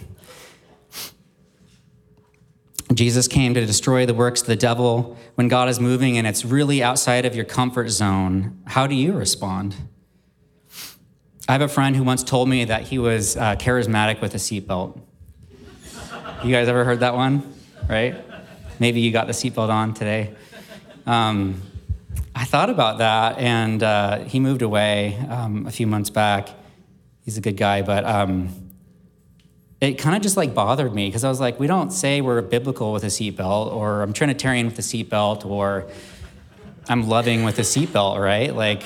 Jesus 2.94 3.28
came 3.28 3.54
to 3.54 3.66
destroy 3.66 4.06
the 4.06 4.14
works 4.14 4.42
of 4.42 4.48
the 4.48 4.56
devil. 4.56 5.16
When 5.36 5.48
God 5.48 5.70
is 5.70 5.80
moving 5.80 6.18
and 6.18 6.26
it's 6.26 6.44
really 6.44 6.82
outside 6.82 7.26
of 7.26 7.36
your 7.36 7.46
comfort 7.46 7.90
zone, 7.90 8.60
how 8.66 8.88
do 8.88 8.96
you 8.96 9.14
respond? 9.14 9.76
I 11.48 11.54
have 11.54 11.62
a 11.62 11.68
friend 11.68 11.96
who 11.96 12.04
once 12.04 12.24
told 12.24 12.50
me 12.50 12.66
that 12.66 12.84
he 12.84 12.98
was 12.98 13.38
uh, 13.38 13.56
charismatic 13.56 14.22
with 14.22 14.34
a 14.34 14.38
seatbelt. 14.38 15.00
You 16.44 16.52
guys 16.52 16.68
ever 16.68 16.84
heard 16.84 17.02
that 17.02 17.16
one? 17.16 17.54
Right? 17.88 18.16
Maybe 18.80 19.02
you 19.02 19.12
got 19.12 19.28
the 19.28 19.34
seatbelt 19.34 19.70
on 19.70 19.94
today. 19.94 20.36
Um, 21.06 21.62
I 22.36 22.46
thought 22.46 22.70
about 22.70 23.00
that, 23.00 23.38
and 23.38 23.84
uh, 23.84 24.20
he 24.20 24.40
moved 24.40 24.62
away 24.62 25.18
um, 25.30 25.66
a 25.68 25.72
few 25.72 25.88
months 25.88 26.10
back. 26.10 26.50
He's 27.22 27.38
a 27.38 27.42
good 27.42 27.58
guy, 27.58 27.82
but 27.82 28.06
um, 28.06 28.69
it 29.82 29.94
kind 29.94 30.16
of 30.16 30.22
just 30.22 30.36
like 30.36 30.54
bothered 30.54 30.94
me 30.94 31.08
because 31.08 31.24
I 31.24 31.30
was 31.30 31.40
like, 31.40 31.60
we 31.60 31.68
don't 31.68 31.92
say 31.92 32.22
we're 32.22 32.42
biblical 32.42 32.92
with 32.92 33.04
a 33.04 33.08
seatbelt, 33.08 33.72
or 33.72 34.02
I'm 34.02 34.14
Trinitarian 34.14 34.66
with 34.66 34.78
a 34.80 34.82
seatbelt, 34.82 35.46
or 35.46 35.88
I'm 36.90 37.08
loving 37.08 37.44
with 37.44 37.60
a 37.60 37.64
seatbelt, 37.64 38.20
right? 38.20 38.54
Like, 38.54 38.84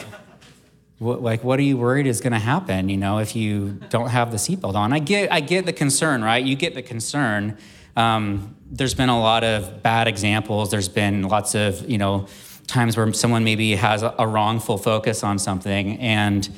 what, 1.00 1.22
like, 1.22 1.44
what 1.44 1.58
are 1.60 1.64
you 1.64 1.78
worried 1.78 2.06
is 2.06 2.22
going 2.22 2.34
to 2.34 2.40
happen? 2.40 2.90
You 2.90 2.98
know, 2.98 3.18
if 3.18 3.36
you 3.36 3.80
don't 3.90 4.10
have 4.10 4.32
the 4.32 4.38
seatbelt 4.38 4.76
on. 4.76 4.94
I 4.94 5.00
get, 5.00 5.32
I 5.32 5.40
get 5.40 5.66
the 5.66 5.74
concern, 5.74 6.24
right? 6.24 6.44
You 6.44 6.56
get 6.56 6.76
the 6.76 6.84
concern. 6.84 7.58
Um, 7.96 8.56
there's 8.70 8.94
been 8.94 9.10
a 9.10 9.20
lot 9.20 9.44
of 9.44 9.82
bad 9.82 10.08
examples. 10.08 10.70
There's 10.70 10.90
been 10.90 11.24
lots 11.24 11.56
of, 11.56 11.90
you 11.90 11.98
know, 11.98 12.28
times 12.68 12.96
where 12.96 13.12
someone 13.14 13.44
maybe 13.44 13.76
has 13.76 14.04
a, 14.04 14.14
a 14.20 14.28
wrongful 14.28 14.78
focus 14.78 15.24
on 15.24 15.40
something 15.40 16.00
and 16.00 16.50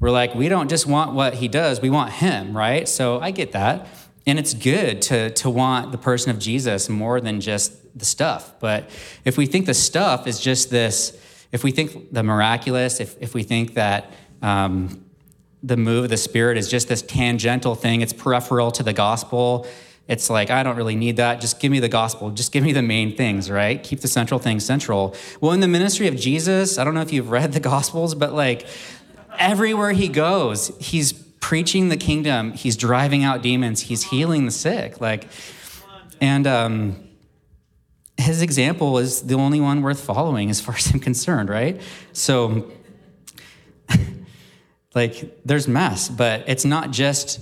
we're 0.00 0.10
like, 0.10 0.34
we 0.34 0.48
don't 0.48 0.68
just 0.68 0.86
want 0.86 1.12
what 1.12 1.34
he 1.34 1.48
does, 1.48 1.80
we 1.80 1.90
want 1.90 2.12
him, 2.12 2.56
right? 2.56 2.88
So 2.88 3.20
I 3.20 3.30
get 3.30 3.52
that. 3.52 3.86
And 4.26 4.38
it's 4.38 4.54
good 4.54 5.00
to, 5.02 5.30
to 5.30 5.50
want 5.50 5.90
the 5.90 5.98
person 5.98 6.30
of 6.30 6.38
Jesus 6.38 6.88
more 6.88 7.20
than 7.20 7.40
just 7.40 7.98
the 7.98 8.04
stuff. 8.04 8.52
But 8.60 8.90
if 9.24 9.38
we 9.38 9.46
think 9.46 9.66
the 9.66 9.74
stuff 9.74 10.26
is 10.26 10.38
just 10.38 10.70
this, 10.70 11.18
if 11.50 11.64
we 11.64 11.70
think 11.70 12.12
the 12.12 12.22
miraculous, 12.22 13.00
if, 13.00 13.16
if 13.20 13.34
we 13.34 13.42
think 13.42 13.74
that 13.74 14.12
um, 14.42 15.04
the 15.62 15.76
move 15.76 16.04
of 16.04 16.10
the 16.10 16.16
Spirit 16.16 16.58
is 16.58 16.68
just 16.68 16.88
this 16.88 17.02
tangential 17.02 17.74
thing, 17.74 18.02
it's 18.02 18.12
peripheral 18.12 18.70
to 18.72 18.82
the 18.82 18.92
gospel, 18.92 19.66
it's 20.08 20.30
like, 20.30 20.50
I 20.50 20.62
don't 20.62 20.76
really 20.76 20.96
need 20.96 21.18
that. 21.18 21.38
Just 21.38 21.60
give 21.60 21.70
me 21.70 21.80
the 21.80 21.88
gospel. 21.88 22.30
Just 22.30 22.50
give 22.50 22.64
me 22.64 22.72
the 22.72 22.82
main 22.82 23.14
things, 23.14 23.50
right? 23.50 23.82
Keep 23.82 24.00
the 24.00 24.08
central 24.08 24.40
things 24.40 24.64
central. 24.64 25.14
Well, 25.42 25.52
in 25.52 25.60
the 25.60 25.68
ministry 25.68 26.08
of 26.08 26.16
Jesus, 26.16 26.78
I 26.78 26.84
don't 26.84 26.94
know 26.94 27.02
if 27.02 27.12
you've 27.12 27.30
read 27.30 27.52
the 27.52 27.60
gospels, 27.74 28.14
but 28.14 28.32
like 28.32 28.66
everywhere 29.38 29.92
he 29.92 30.08
goes, 30.08 30.72
he's 30.78 31.12
preaching 31.12 31.88
the 31.88 31.96
kingdom, 31.96 32.52
he's 32.52 32.76
driving 32.76 33.24
out 33.24 33.42
demons, 33.42 33.82
he's 33.82 34.04
healing 34.04 34.44
the 34.44 34.50
sick. 34.50 35.00
Like, 35.00 35.28
and 36.20 36.46
um, 36.46 37.08
his 38.16 38.42
example 38.42 38.98
is 38.98 39.22
the 39.22 39.34
only 39.34 39.60
one 39.60 39.82
worth 39.82 40.00
following 40.00 40.50
as 40.50 40.60
far 40.60 40.74
as 40.74 40.92
I'm 40.92 41.00
concerned, 41.00 41.48
right? 41.48 41.80
So, 42.12 42.70
like, 44.94 45.40
there's 45.44 45.68
mess, 45.68 46.08
but 46.08 46.44
it's 46.48 46.64
not 46.64 46.90
just 46.90 47.40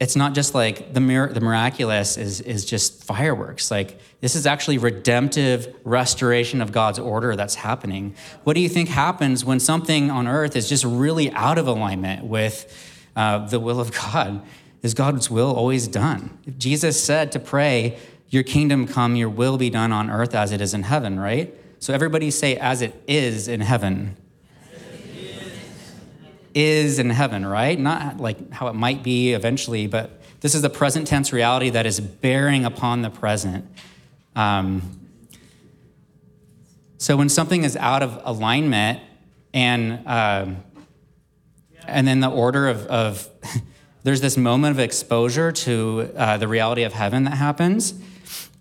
it's 0.00 0.14
not 0.14 0.32
just 0.32 0.54
like 0.54 0.94
the, 0.94 1.00
mir- 1.00 1.32
the 1.32 1.40
miraculous 1.40 2.16
is, 2.16 2.40
is 2.40 2.64
just 2.64 3.02
fireworks. 3.02 3.70
Like, 3.70 3.98
this 4.20 4.36
is 4.36 4.46
actually 4.46 4.78
redemptive 4.78 5.74
restoration 5.84 6.60
of 6.60 6.70
God's 6.70 7.00
order 7.00 7.34
that's 7.34 7.56
happening. 7.56 8.14
What 8.44 8.54
do 8.54 8.60
you 8.60 8.68
think 8.68 8.88
happens 8.88 9.44
when 9.44 9.58
something 9.58 10.10
on 10.10 10.28
earth 10.28 10.54
is 10.54 10.68
just 10.68 10.84
really 10.84 11.32
out 11.32 11.58
of 11.58 11.66
alignment 11.66 12.24
with 12.24 12.72
uh, 13.16 13.46
the 13.46 13.58
will 13.58 13.80
of 13.80 13.92
God? 13.92 14.42
Is 14.82 14.94
God's 14.94 15.28
will 15.28 15.52
always 15.52 15.88
done? 15.88 16.38
Jesus 16.56 17.02
said 17.02 17.32
to 17.32 17.40
pray, 17.40 17.98
Your 18.28 18.44
kingdom 18.44 18.86
come, 18.86 19.16
your 19.16 19.28
will 19.28 19.58
be 19.58 19.70
done 19.70 19.90
on 19.90 20.08
earth 20.10 20.32
as 20.32 20.52
it 20.52 20.60
is 20.60 20.74
in 20.74 20.84
heaven, 20.84 21.18
right? 21.18 21.52
So 21.80 21.92
everybody 21.92 22.30
say, 22.30 22.56
As 22.56 22.82
it 22.82 23.02
is 23.08 23.48
in 23.48 23.60
heaven 23.60 24.16
is 26.58 26.98
in 26.98 27.10
heaven, 27.10 27.46
right? 27.46 27.78
Not 27.78 28.18
like 28.18 28.50
how 28.50 28.66
it 28.66 28.74
might 28.74 29.04
be 29.04 29.32
eventually, 29.32 29.86
but 29.86 30.20
this 30.40 30.56
is 30.56 30.62
the 30.62 30.70
present 30.70 31.06
tense 31.06 31.32
reality 31.32 31.70
that 31.70 31.86
is 31.86 32.00
bearing 32.00 32.64
upon 32.64 33.02
the 33.02 33.10
present. 33.10 33.64
Um, 34.34 34.82
so 36.98 37.16
when 37.16 37.28
something 37.28 37.62
is 37.62 37.76
out 37.76 38.02
of 38.02 38.20
alignment 38.24 39.00
and 39.54 40.06
uh, 40.06 40.46
and 41.86 42.06
then 42.06 42.20
the 42.20 42.28
order 42.28 42.68
of, 42.68 42.86
of 42.86 43.28
there's 44.02 44.20
this 44.20 44.36
moment 44.36 44.72
of 44.72 44.80
exposure 44.80 45.52
to 45.52 46.10
uh, 46.16 46.36
the 46.38 46.48
reality 46.48 46.82
of 46.82 46.92
heaven 46.92 47.24
that 47.24 47.34
happens 47.34 47.94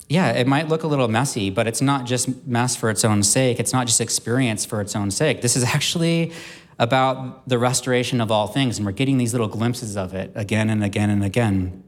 yeah 0.08 0.32
it 0.32 0.48
might 0.48 0.70
look 0.70 0.84
a 0.84 0.88
little 0.88 1.08
messy 1.08 1.50
but 1.50 1.68
it's 1.68 1.82
not 1.82 2.06
just 2.06 2.46
mess 2.48 2.76
for 2.76 2.90
its 2.90 3.04
own 3.04 3.22
sake 3.22 3.60
it's 3.60 3.74
not 3.74 3.86
just 3.86 4.00
experience 4.00 4.66
for 4.66 4.80
its 4.82 4.96
own 4.96 5.12
sake 5.12 5.42
this 5.42 5.56
is 5.58 5.64
actually 5.64 6.32
about 6.80 7.48
the 7.48 7.58
restoration 7.58 8.22
of 8.22 8.32
all 8.32 8.48
things, 8.48 8.78
and 8.78 8.86
we're 8.86 8.92
getting 8.92 9.18
these 9.18 9.34
little 9.34 9.48
glimpses 9.48 9.98
of 9.98 10.14
it 10.14 10.32
again 10.36 10.70
and 10.70 10.84
again 10.84 11.10
and 11.10 11.24
again. 11.24 11.84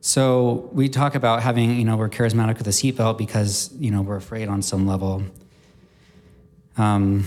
So 0.00 0.68
we 0.72 0.88
talk 0.88 1.14
about 1.14 1.42
having, 1.42 1.76
you 1.76 1.84
know, 1.84 1.96
we're 1.96 2.10
charismatic 2.10 2.58
with 2.58 2.66
a 2.66 2.70
seatbelt 2.70 3.16
because, 3.16 3.72
you 3.78 3.90
know, 3.90 4.02
we're 4.02 4.16
afraid 4.16 4.48
on 4.48 4.60
some 4.60 4.86
level. 4.86 5.22
Um, 6.76 7.24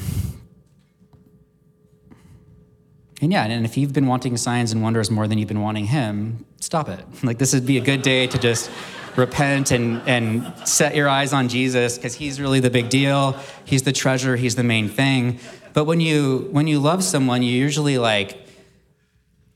and 3.20 3.32
yeah, 3.32 3.46
and 3.46 3.66
if 3.66 3.78
you've 3.78 3.94
been 3.94 4.06
wanting 4.06 4.38
signs 4.38 4.72
and 4.72 4.84
wonders 4.84 5.10
more 5.10 5.28
than 5.28 5.40
you've 5.40 5.48
been 5.48 5.62
wanting 5.62 5.86
Him, 5.86 6.46
stop 6.62 6.88
it. 6.88 7.04
Like 7.24 7.40
this 7.40 7.54
would 7.54 7.66
be 7.66 7.78
a 7.78 7.82
good 7.82 8.04
day 8.04 8.28
to 8.28 8.38
just 8.38 8.70
repent 9.18 9.72
and, 9.72 10.02
and 10.08 10.54
set 10.68 10.96
your 10.96 11.10
eyes 11.10 11.34
on 11.34 11.50
Jesus 11.50 11.98
because 11.98 12.14
he's 12.16 12.40
really 12.40 12.60
the 12.60 12.70
big 12.70 12.90
deal. 12.90 13.38
He's 13.66 13.84
the 13.84 13.92
treasure, 13.92 14.36
he's 14.36 14.56
the 14.56 14.64
main 14.64 14.88
thing. 14.88 15.40
But 15.74 15.86
when 15.86 16.00
you 16.00 16.48
when 16.52 16.68
you 16.68 16.80
love 16.80 17.04
someone, 17.04 17.44
you 17.44 17.52
usually 17.52 17.98
like 17.98 18.48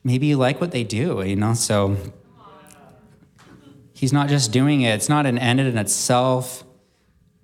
maybe 0.03 0.27
you 0.27 0.37
like 0.37 0.59
what 0.59 0.71
they 0.71 0.83
do, 0.83 1.23
you 1.23 1.35
know? 1.35 1.53
So 1.53 1.97
he's 3.93 4.11
not 4.11 4.29
just 4.29 4.51
doing 4.51 4.81
it, 4.81 4.95
it's 4.95 5.09
not 5.09 5.25
an 5.25 5.37
end 5.37 5.59
in 5.59 5.77
itself. 5.77 6.63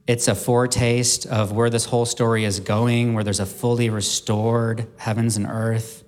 It's 0.07 0.29
a 0.29 0.35
foretaste 0.35 1.25
of 1.25 1.51
where 1.51 1.69
this 1.69 1.83
whole 1.83 2.05
story 2.05 2.45
is 2.45 2.61
going, 2.61 3.13
where 3.13 3.25
there's 3.25 3.41
a 3.41 3.45
fully 3.45 3.89
restored 3.89 4.87
heavens 4.95 5.35
and 5.35 5.45
earth. 5.45 6.05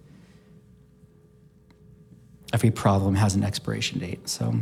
Every 2.54 2.72
problem 2.72 3.16
has 3.16 3.36
an 3.36 3.44
expiration 3.44 4.00
date. 4.00 4.30
So 4.30 4.56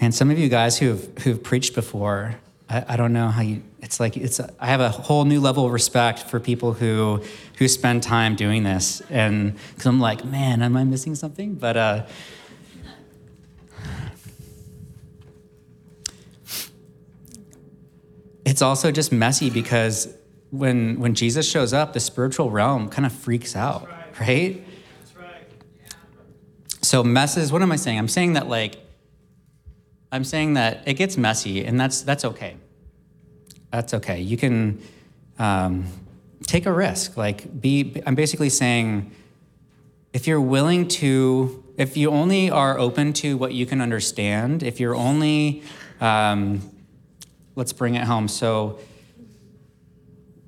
And 0.00 0.14
some 0.14 0.30
of 0.30 0.38
you 0.38 0.48
guys 0.48 0.78
who've 0.78 1.06
who've 1.18 1.42
preached 1.42 1.74
before, 1.74 2.36
I, 2.70 2.84
I, 2.88 2.96
don't 2.96 3.12
know 3.12 3.28
how 3.28 3.42
you. 3.42 3.62
It's 3.80 4.00
like 4.00 4.16
it's. 4.16 4.40
I 4.58 4.66
have 4.66 4.80
a 4.80 4.88
whole 4.88 5.26
new 5.26 5.40
level 5.40 5.66
of 5.66 5.72
respect 5.72 6.20
for 6.20 6.40
people 6.40 6.72
who 6.72 7.22
who 7.58 7.68
spend 7.68 8.02
time 8.02 8.34
doing 8.34 8.62
this, 8.62 9.02
and 9.10 9.54
because 9.68 9.84
I'm 9.84 10.00
like, 10.00 10.24
man, 10.24 10.62
am 10.62 10.74
I 10.74 10.84
missing 10.84 11.14
something? 11.14 11.54
But 11.54 11.76
uh, 11.76 12.06
it's 18.46 18.62
also 18.62 18.90
just 18.90 19.12
messy 19.12 19.50
because 19.50 20.08
when 20.50 20.98
when 20.98 21.14
Jesus 21.14 21.46
shows 21.46 21.74
up, 21.74 21.92
the 21.92 22.00
spiritual 22.00 22.50
realm 22.50 22.88
kind 22.88 23.04
of 23.04 23.12
freaks 23.12 23.54
out, 23.54 23.86
right? 23.86 24.20
right? 24.20 24.64
right. 25.18 25.46
So 26.80 27.04
messes. 27.04 27.52
What 27.52 27.60
am 27.60 27.70
I 27.70 27.76
saying? 27.76 27.98
I'm 27.98 28.08
saying 28.08 28.32
that 28.32 28.48
like 28.48 28.78
I'm 30.12 30.24
saying 30.24 30.54
that 30.54 30.82
it 30.86 30.94
gets 30.94 31.16
messy, 31.16 31.64
and 31.64 31.78
that's 31.78 32.02
that's 32.02 32.24
okay. 32.24 32.56
That's 33.70 33.94
okay. 33.94 34.20
You 34.20 34.36
can 34.36 34.82
um, 35.38 35.86
take 36.46 36.66
a 36.66 36.72
risk. 36.72 37.16
Like 37.16 37.60
be. 37.60 38.02
I'm 38.06 38.14
basically 38.14 38.48
saying, 38.48 39.12
if 40.12 40.26
you're 40.26 40.40
willing 40.40 40.88
to, 40.88 41.64
if 41.76 41.96
you 41.96 42.10
only 42.10 42.50
are 42.50 42.78
open 42.78 43.12
to 43.14 43.36
what 43.36 43.54
you 43.54 43.66
can 43.66 43.80
understand, 43.80 44.64
if 44.64 44.80
you're 44.80 44.96
only, 44.96 45.62
um, 46.00 46.68
let's 47.54 47.72
bring 47.72 47.94
it 47.94 48.04
home. 48.04 48.28
So. 48.28 48.78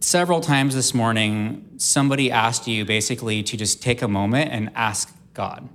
Several 0.01 0.41
times 0.41 0.75
this 0.75 0.93
morning, 0.95 1.75
somebody 1.77 2.29
asked 2.29 2.67
you 2.67 2.85
basically 2.85 3.45
to 3.45 3.57
just 3.57 3.81
take 3.81 4.03
a 4.03 4.09
moment 4.09 4.51
and 4.51 4.69
ask 4.75 5.17
God 5.33 5.69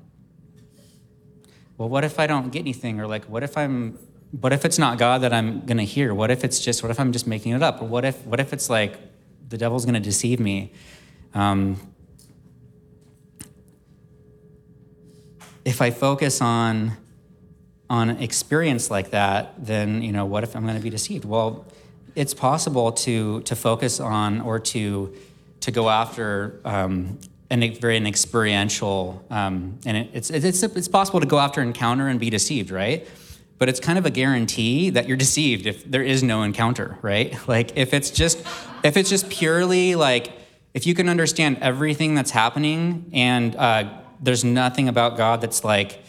well, 1.78 1.90
what 1.90 2.04
if 2.04 2.20
I 2.20 2.28
don't 2.28 2.52
get 2.52 2.60
anything? 2.60 3.00
Or 3.00 3.08
like, 3.08 3.26
what 3.26 3.44
if 3.44 3.58
I'm, 3.58 3.98
what 4.32 4.52
if 4.52 4.66
it's 4.66 4.80
not 4.80 4.98
God 4.98 5.22
that 5.22 5.34
I'm 5.34 5.62
to 5.78 5.86
hear? 5.86 6.14
What 6.14 6.32
if 6.32 6.44
it's 6.44 6.60
just, 6.60 6.82
what 6.84 6.92
if 6.92 7.00
I'm 7.00 7.12
just 7.12 7.28
making 7.28 7.54
it 7.54 7.64
up? 7.64 7.82
Or 7.82 7.86
what 7.86 8.04
if, 8.06 8.26
what 8.26 8.40
if 8.40 8.54
it's 8.54 8.70
like 8.70 8.98
the 9.48 9.58
devil's 9.58 9.86
to 9.94 10.00
deceive 10.00 10.40
me? 10.40 10.74
Um, 11.34 11.80
if 15.64 15.82
I 15.82 15.92
focus 15.92 16.42
on, 16.42 16.94
on 17.90 18.10
experience 18.10 18.90
like 18.90 19.12
that, 19.12 19.54
then, 19.58 20.02
you 20.02 20.12
know, 20.12 20.26
what 20.26 20.44
if 20.44 20.56
I'm 20.56 20.64
going 20.64 20.78
to 20.78 20.82
be 20.82 20.90
deceived? 20.90 21.26
Well, 21.26 21.66
it's 22.16 22.34
possible 22.34 22.92
to, 22.92 23.42
to 23.42 23.56
focus 23.56 24.00
on 24.00 24.42
or 24.42 24.60
to, 24.60 25.14
to 25.62 25.72
go 25.72 25.90
after 25.90 26.60
um, 26.66 27.20
an, 27.50 27.74
very 27.76 27.98
an 27.98 28.08
experiential, 28.08 29.26
um, 29.30 29.80
and 29.86 29.98
it, 29.98 30.10
it's, 30.14 30.30
it's, 30.30 30.64
it's 30.64 30.88
possible 30.88 31.20
to 31.20 31.26
go 31.26 31.40
after 31.40 31.62
encounter 31.62 32.08
and 32.08 32.20
be 32.20 32.30
deceived, 32.30 32.72
right? 32.72 33.08
But 33.58 33.70
it's 33.70 33.80
kind 33.80 33.98
of 33.98 34.06
a 34.06 34.10
guarantee 34.10 34.90
that 34.92 35.08
you're 35.08 35.18
deceived 35.18 35.66
if 35.66 35.90
there 35.90 36.04
is 36.04 36.24
no 36.24 36.44
encounter, 36.44 36.98
right? 37.02 37.36
Like 37.48 37.78
if 37.78 37.94
it's 37.94 38.12
just, 38.12 38.40
if 38.84 38.98
it's 38.98 39.10
just 39.10 39.30
purely 39.30 39.96
like, 39.96 40.32
if 40.74 40.86
you 40.86 40.94
can 40.94 41.10
understand 41.10 41.58
everything 41.62 42.14
that's 42.14 42.32
happening 42.32 43.10
and 43.14 43.56
uh, 43.56 43.90
there's 44.22 44.44
nothing 44.44 44.90
about 44.90 45.18
God 45.18 45.42
that's 45.42 45.64
like, 45.64 46.04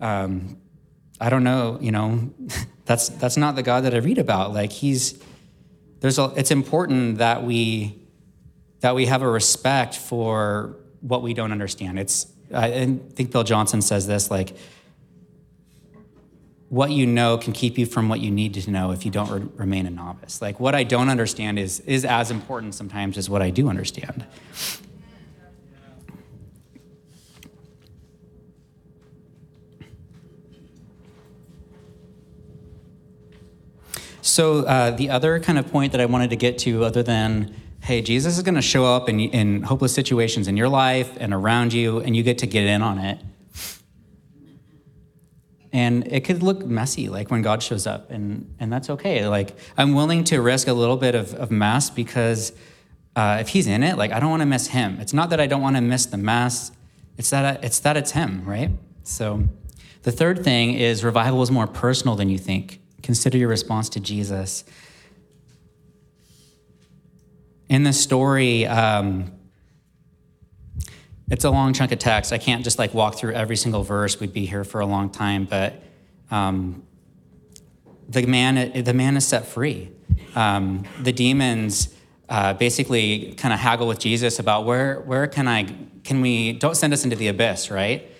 um, 0.00 0.58
I 1.20 1.30
don't 1.30 1.44
know, 1.44 1.78
you 1.80 1.90
know, 1.90 2.30
that's 2.84 3.08
that's 3.08 3.36
not 3.36 3.56
the 3.56 3.62
God 3.62 3.84
that 3.84 3.94
I 3.94 3.98
read 3.98 4.18
about. 4.18 4.52
Like 4.52 4.72
he's, 4.72 5.20
there's 6.00 6.18
a, 6.18 6.32
it's 6.36 6.50
important 6.50 7.18
that 7.18 7.44
we 7.44 8.00
that 8.80 8.94
we 8.94 9.06
have 9.06 9.22
a 9.22 9.28
respect 9.28 9.94
for 9.94 10.76
what 11.00 11.22
we 11.22 11.34
don't 11.34 11.52
understand. 11.52 11.98
It's 11.98 12.26
I 12.52 12.98
think 13.14 13.30
Bill 13.30 13.44
Johnson 13.44 13.80
says 13.80 14.06
this 14.06 14.30
like 14.30 14.56
what 16.68 16.90
you 16.90 17.06
know 17.06 17.36
can 17.36 17.52
keep 17.52 17.78
you 17.78 17.84
from 17.84 18.08
what 18.08 18.20
you 18.20 18.30
need 18.30 18.54
to 18.54 18.70
know 18.70 18.92
if 18.92 19.04
you 19.04 19.10
don't 19.10 19.30
re- 19.30 19.48
remain 19.56 19.86
a 19.86 19.90
novice. 19.90 20.40
Like 20.40 20.60
what 20.60 20.74
I 20.74 20.84
don't 20.84 21.08
understand 21.08 21.58
is 21.58 21.80
is 21.80 22.04
as 22.04 22.30
important 22.30 22.74
sometimes 22.74 23.18
as 23.18 23.28
what 23.28 23.42
I 23.42 23.50
do 23.50 23.68
understand. 23.68 24.24
So 34.22 34.64
uh, 34.64 34.92
the 34.92 35.10
other 35.10 35.40
kind 35.40 35.58
of 35.58 35.70
point 35.72 35.92
that 35.92 36.00
I 36.00 36.06
wanted 36.06 36.30
to 36.30 36.36
get 36.36 36.58
to, 36.58 36.84
other 36.84 37.02
than 37.02 37.54
hey, 37.82 38.02
Jesus 38.02 38.36
is 38.36 38.42
going 38.42 38.54
to 38.54 38.62
show 38.62 38.84
up 38.84 39.08
in, 39.08 39.20
in 39.20 39.62
hopeless 39.62 39.94
situations 39.94 40.48
in 40.48 40.56
your 40.56 40.68
life 40.68 41.16
and 41.18 41.32
around 41.32 41.72
you, 41.72 41.98
and 42.00 42.14
you 42.14 42.22
get 42.22 42.38
to 42.38 42.46
get 42.46 42.64
in 42.64 42.82
on 42.82 42.98
it. 42.98 43.18
and 45.72 46.06
it 46.08 46.24
could 46.24 46.42
look 46.42 46.64
messy 46.66 47.08
like 47.08 47.30
when 47.30 47.42
god 47.42 47.62
shows 47.62 47.86
up 47.86 48.10
and 48.10 48.52
and 48.58 48.72
that's 48.72 48.90
okay. 48.90 49.26
Like 49.28 49.56
i'm 49.76 49.94
willing 49.94 50.24
to 50.24 50.40
risk 50.40 50.68
a 50.68 50.72
little 50.72 50.96
bit 50.96 51.14
of, 51.14 51.34
of 51.34 51.50
mess 51.50 51.90
because 51.90 52.52
uh, 53.16 53.38
if 53.40 53.48
he's 53.48 53.66
in 53.66 53.82
it 53.82 53.96
like 53.96 54.12
i 54.12 54.20
don't 54.20 54.30
want 54.30 54.42
to 54.42 54.46
miss 54.46 54.68
him. 54.68 54.98
It's 55.00 55.12
not 55.12 55.30
that 55.30 55.40
i 55.40 55.46
don't 55.46 55.62
want 55.62 55.76
to 55.76 55.82
miss 55.82 56.06
the 56.06 56.16
mess 56.16 56.72
it's 57.18 57.30
that 57.30 57.44
I, 57.44 57.66
it's 57.66 57.78
that 57.80 57.96
it's 57.96 58.12
him 58.12 58.44
right? 58.44 58.70
So 59.04 59.44
the 60.02 60.12
third 60.12 60.42
thing 60.44 60.74
is 60.74 61.04
revival 61.04 61.42
is 61.42 61.50
more 61.50 61.66
personal 61.66 62.16
than 62.16 62.28
you 62.30 62.38
think. 62.38 62.80
Consider 63.02 63.38
your 63.38 63.48
response 63.48 63.88
to 63.90 64.00
jesus 64.00 64.64
in 67.70 67.84
the 67.84 67.92
story 67.94 68.66
um, 68.66 69.32
it's 71.30 71.44
a 71.44 71.50
long 71.50 71.72
chunk 71.72 71.92
of 71.92 72.00
text. 72.00 72.32
I 72.32 72.38
can't 72.38 72.64
just 72.64 72.78
like 72.78 72.92
walk 72.92 73.14
through 73.14 73.34
every 73.34 73.56
single 73.56 73.84
verse. 73.84 74.18
We'd 74.18 74.32
be 74.32 74.46
here 74.46 74.64
for 74.64 74.80
a 74.80 74.86
long 74.86 75.10
time. 75.10 75.44
But 75.44 75.80
um, 76.30 76.82
the 78.08 78.26
man, 78.26 78.82
the 78.82 78.92
man 78.92 79.16
is 79.16 79.26
set 79.26 79.46
free. 79.46 79.92
Um, 80.34 80.84
the 81.00 81.12
demons 81.12 81.94
uh, 82.28 82.54
basically 82.54 83.32
kind 83.34 83.54
of 83.54 83.60
haggle 83.60 83.86
with 83.86 84.00
Jesus 84.00 84.40
about 84.40 84.64
where 84.64 85.00
where 85.00 85.28
can 85.28 85.46
I 85.46 85.72
can 86.02 86.20
we 86.20 86.52
don't 86.52 86.76
send 86.76 86.92
us 86.92 87.04
into 87.04 87.14
the 87.14 87.28
abyss, 87.28 87.70
right? 87.70 88.10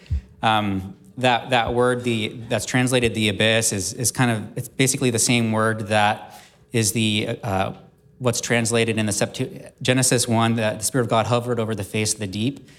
Um, 0.41 0.97
that 1.19 1.51
that 1.51 1.75
word 1.75 2.05
the 2.05 2.29
that's 2.49 2.65
translated 2.65 3.15
the 3.15 3.29
abyss 3.29 3.73
is 3.73 3.93
is 3.93 4.13
kind 4.13 4.31
of 4.31 4.57
it's 4.57 4.69
basically 4.69 5.11
the 5.11 5.19
same 5.19 5.51
word 5.51 5.89
that 5.89 6.41
is 6.73 6.93
the 6.93 7.39
uh, 7.43 7.73
what's 8.21 8.41
translated 8.41 8.97
in 8.97 9.07
the 9.07 9.13
Septu- 9.13 9.73
Genesis 9.83 10.29
one 10.29 10.55
that 10.55 10.79
the 10.79 10.85
Spirit 10.85 11.05
of 11.05 11.11
God 11.11 11.27
hovered 11.27 11.59
over 11.59 11.75
the 11.75 11.83
face 11.85 12.15
of 12.15 12.21
the 12.21 12.29
deep 12.29 12.71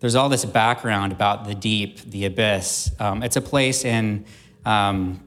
there's 0.00 0.14
all 0.14 0.30
this 0.30 0.46
background 0.46 1.12
about 1.12 1.46
the 1.46 1.54
deep, 1.54 2.00
the 2.00 2.24
abyss. 2.24 2.90
Um, 2.98 3.22
it's 3.22 3.36
a 3.36 3.42
place 3.42 3.84
in 3.84 4.24
um, 4.64 5.22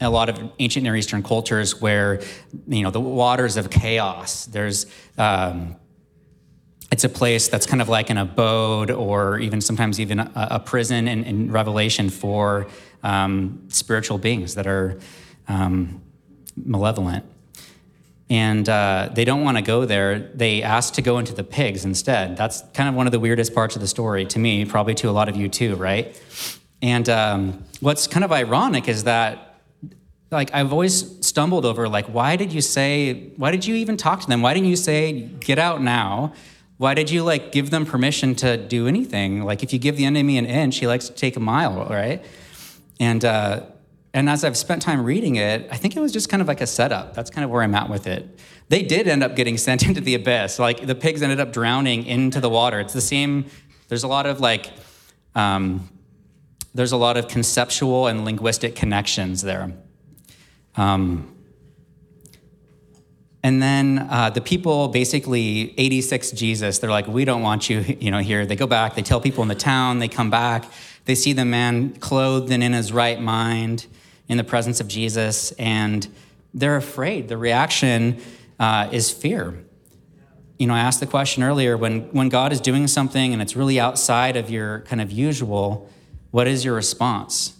a 0.00 0.08
lot 0.08 0.30
of 0.30 0.50
ancient 0.58 0.82
Near 0.82 0.96
Eastern 0.96 1.22
cultures 1.22 1.80
where, 1.80 2.22
you 2.66 2.82
know, 2.82 2.90
the 2.90 3.00
waters 3.00 3.58
of 3.58 3.70
chaos. 3.70 4.46
There's, 4.46 4.86
um, 5.18 5.76
it's 6.90 7.04
a 7.04 7.08
place 7.08 7.48
that's 7.48 7.66
kind 7.66 7.82
of 7.82 7.90
like 7.90 8.08
an 8.08 8.16
abode 8.16 8.90
or 8.90 9.38
even 9.38 9.60
sometimes 9.60 10.00
even 10.00 10.18
a, 10.18 10.32
a 10.34 10.60
prison 10.60 11.06
in, 11.06 11.24
in, 11.24 11.52
Revelation 11.52 12.08
for 12.08 12.66
um, 13.02 13.64
spiritual 13.68 14.16
beings 14.16 14.54
that 14.54 14.66
are 14.66 14.98
um, 15.48 16.00
malevolent 16.56 17.26
and 18.30 18.68
uh, 18.68 19.10
they 19.12 19.24
don't 19.24 19.42
want 19.42 19.56
to 19.58 19.62
go 19.62 19.84
there. 19.84 20.18
They 20.34 20.62
ask 20.62 20.94
to 20.94 21.02
go 21.02 21.18
into 21.18 21.34
the 21.34 21.44
pigs 21.44 21.84
instead. 21.84 22.36
That's 22.36 22.62
kind 22.72 22.88
of 22.88 22.94
one 22.94 23.06
of 23.06 23.12
the 23.12 23.20
weirdest 23.20 23.54
parts 23.54 23.76
of 23.76 23.82
the 23.82 23.88
story 23.88 24.24
to 24.26 24.38
me, 24.38 24.64
probably 24.64 24.94
to 24.96 25.10
a 25.10 25.12
lot 25.12 25.28
of 25.28 25.36
you 25.36 25.48
too, 25.48 25.76
right? 25.76 26.20
And 26.80 27.08
um, 27.08 27.64
what's 27.80 28.06
kind 28.06 28.24
of 28.24 28.32
ironic 28.32 28.88
is 28.88 29.04
that, 29.04 29.60
like, 30.30 30.52
I've 30.54 30.72
always 30.72 31.24
stumbled 31.26 31.64
over, 31.64 31.88
like, 31.88 32.06
why 32.06 32.36
did 32.36 32.52
you 32.52 32.60
say, 32.60 33.30
why 33.36 33.50
did 33.50 33.66
you 33.66 33.74
even 33.76 33.96
talk 33.96 34.20
to 34.20 34.26
them? 34.26 34.42
Why 34.42 34.54
didn't 34.54 34.68
you 34.68 34.76
say, 34.76 35.20
get 35.22 35.58
out 35.58 35.82
now? 35.82 36.32
Why 36.76 36.94
did 36.94 37.08
you 37.08 37.22
like 37.22 37.52
give 37.52 37.70
them 37.70 37.86
permission 37.86 38.34
to 38.36 38.56
do 38.56 38.88
anything? 38.88 39.44
Like, 39.44 39.62
if 39.62 39.72
you 39.72 39.78
give 39.78 39.96
the 39.96 40.04
enemy 40.04 40.38
an 40.38 40.46
inch, 40.46 40.78
he 40.78 40.86
likes 40.86 41.06
to 41.08 41.14
take 41.14 41.36
a 41.36 41.40
mile, 41.40 41.86
right? 41.86 42.24
And 42.98 43.24
uh, 43.24 43.66
and 44.14 44.30
as 44.30 44.44
I've 44.44 44.56
spent 44.56 44.80
time 44.80 45.04
reading 45.04 45.36
it, 45.36 45.68
I 45.72 45.76
think 45.76 45.96
it 45.96 46.00
was 46.00 46.12
just 46.12 46.28
kind 46.28 46.40
of 46.40 46.46
like 46.46 46.60
a 46.60 46.68
setup. 46.68 47.14
That's 47.14 47.30
kind 47.30 47.44
of 47.44 47.50
where 47.50 47.62
I'm 47.62 47.74
at 47.74 47.90
with 47.90 48.06
it. 48.06 48.38
They 48.68 48.82
did 48.82 49.08
end 49.08 49.24
up 49.24 49.34
getting 49.34 49.58
sent 49.68 49.82
into 49.86 50.00
the 50.00 50.14
abyss. 50.14 50.60
Like 50.60 50.86
the 50.86 50.94
pigs 50.94 51.20
ended 51.20 51.40
up 51.40 51.52
drowning 51.52 52.06
into 52.06 52.40
the 52.40 52.48
water. 52.48 52.78
It's 52.78 52.92
the 52.92 53.00
same. 53.00 53.46
There's 53.88 54.04
a 54.04 54.08
lot 54.08 54.26
of 54.26 54.40
like, 54.40 54.70
um, 55.34 55.90
there's 56.74 56.92
a 56.92 56.96
lot 56.96 57.16
of 57.16 57.26
conceptual 57.26 58.06
and 58.06 58.24
linguistic 58.24 58.76
connections 58.76 59.42
there. 59.42 59.72
Um, 60.76 61.34
and 63.42 63.60
then 63.60 64.06
uh, 64.10 64.30
the 64.30 64.40
people 64.40 64.88
basically 64.88 65.74
86 65.76 66.30
Jesus. 66.30 66.78
They're 66.78 66.88
like, 66.88 67.08
we 67.08 67.24
don't 67.24 67.42
want 67.42 67.68
you, 67.68 67.80
you 67.80 68.10
know, 68.12 68.20
here. 68.20 68.46
They 68.46 68.56
go 68.56 68.66
back. 68.68 68.94
They 68.94 69.02
tell 69.02 69.20
people 69.20 69.42
in 69.42 69.48
the 69.48 69.54
town. 69.54 69.98
They 69.98 70.08
come 70.08 70.30
back. 70.30 70.64
They 71.04 71.14
see 71.14 71.32
the 71.32 71.44
man 71.44 71.94
clothed 71.96 72.50
and 72.50 72.62
in 72.62 72.72
his 72.72 72.92
right 72.92 73.20
mind 73.20 73.86
in 74.28 74.38
the 74.38 74.44
presence 74.44 74.80
of 74.80 74.88
Jesus, 74.88 75.52
and 75.52 76.08
they're 76.54 76.76
afraid. 76.76 77.28
The 77.28 77.36
reaction 77.36 78.20
uh, 78.58 78.88
is 78.90 79.10
fear. 79.10 79.64
You 80.58 80.66
know, 80.66 80.74
I 80.74 80.78
asked 80.78 81.00
the 81.00 81.06
question 81.06 81.42
earlier 81.42 81.76
when, 81.76 82.02
when 82.12 82.28
God 82.28 82.52
is 82.52 82.60
doing 82.60 82.86
something 82.86 83.32
and 83.32 83.42
it's 83.42 83.56
really 83.56 83.78
outside 83.80 84.36
of 84.36 84.48
your 84.50 84.80
kind 84.80 85.00
of 85.00 85.10
usual, 85.10 85.90
what 86.30 86.46
is 86.46 86.64
your 86.64 86.74
response? 86.74 87.56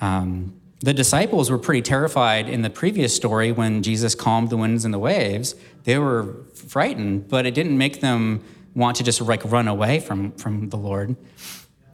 Um, 0.00 0.60
the 0.80 0.94
disciples 0.94 1.50
were 1.50 1.58
pretty 1.58 1.82
terrified 1.82 2.48
in 2.48 2.62
the 2.62 2.70
previous 2.70 3.14
story 3.14 3.52
when 3.52 3.82
Jesus 3.82 4.14
calmed 4.14 4.48
the 4.48 4.56
winds 4.56 4.84
and 4.84 4.94
the 4.94 4.98
waves. 4.98 5.54
They 5.84 5.98
were 5.98 6.36
frightened, 6.54 7.28
but 7.28 7.44
it 7.44 7.52
didn't 7.52 7.76
make 7.76 8.00
them 8.00 8.42
want 8.74 8.96
to 8.96 9.04
just 9.04 9.20
like 9.20 9.44
run 9.44 9.68
away 9.68 10.00
from, 10.00 10.32
from 10.32 10.70
the 10.70 10.78
Lord. 10.78 11.16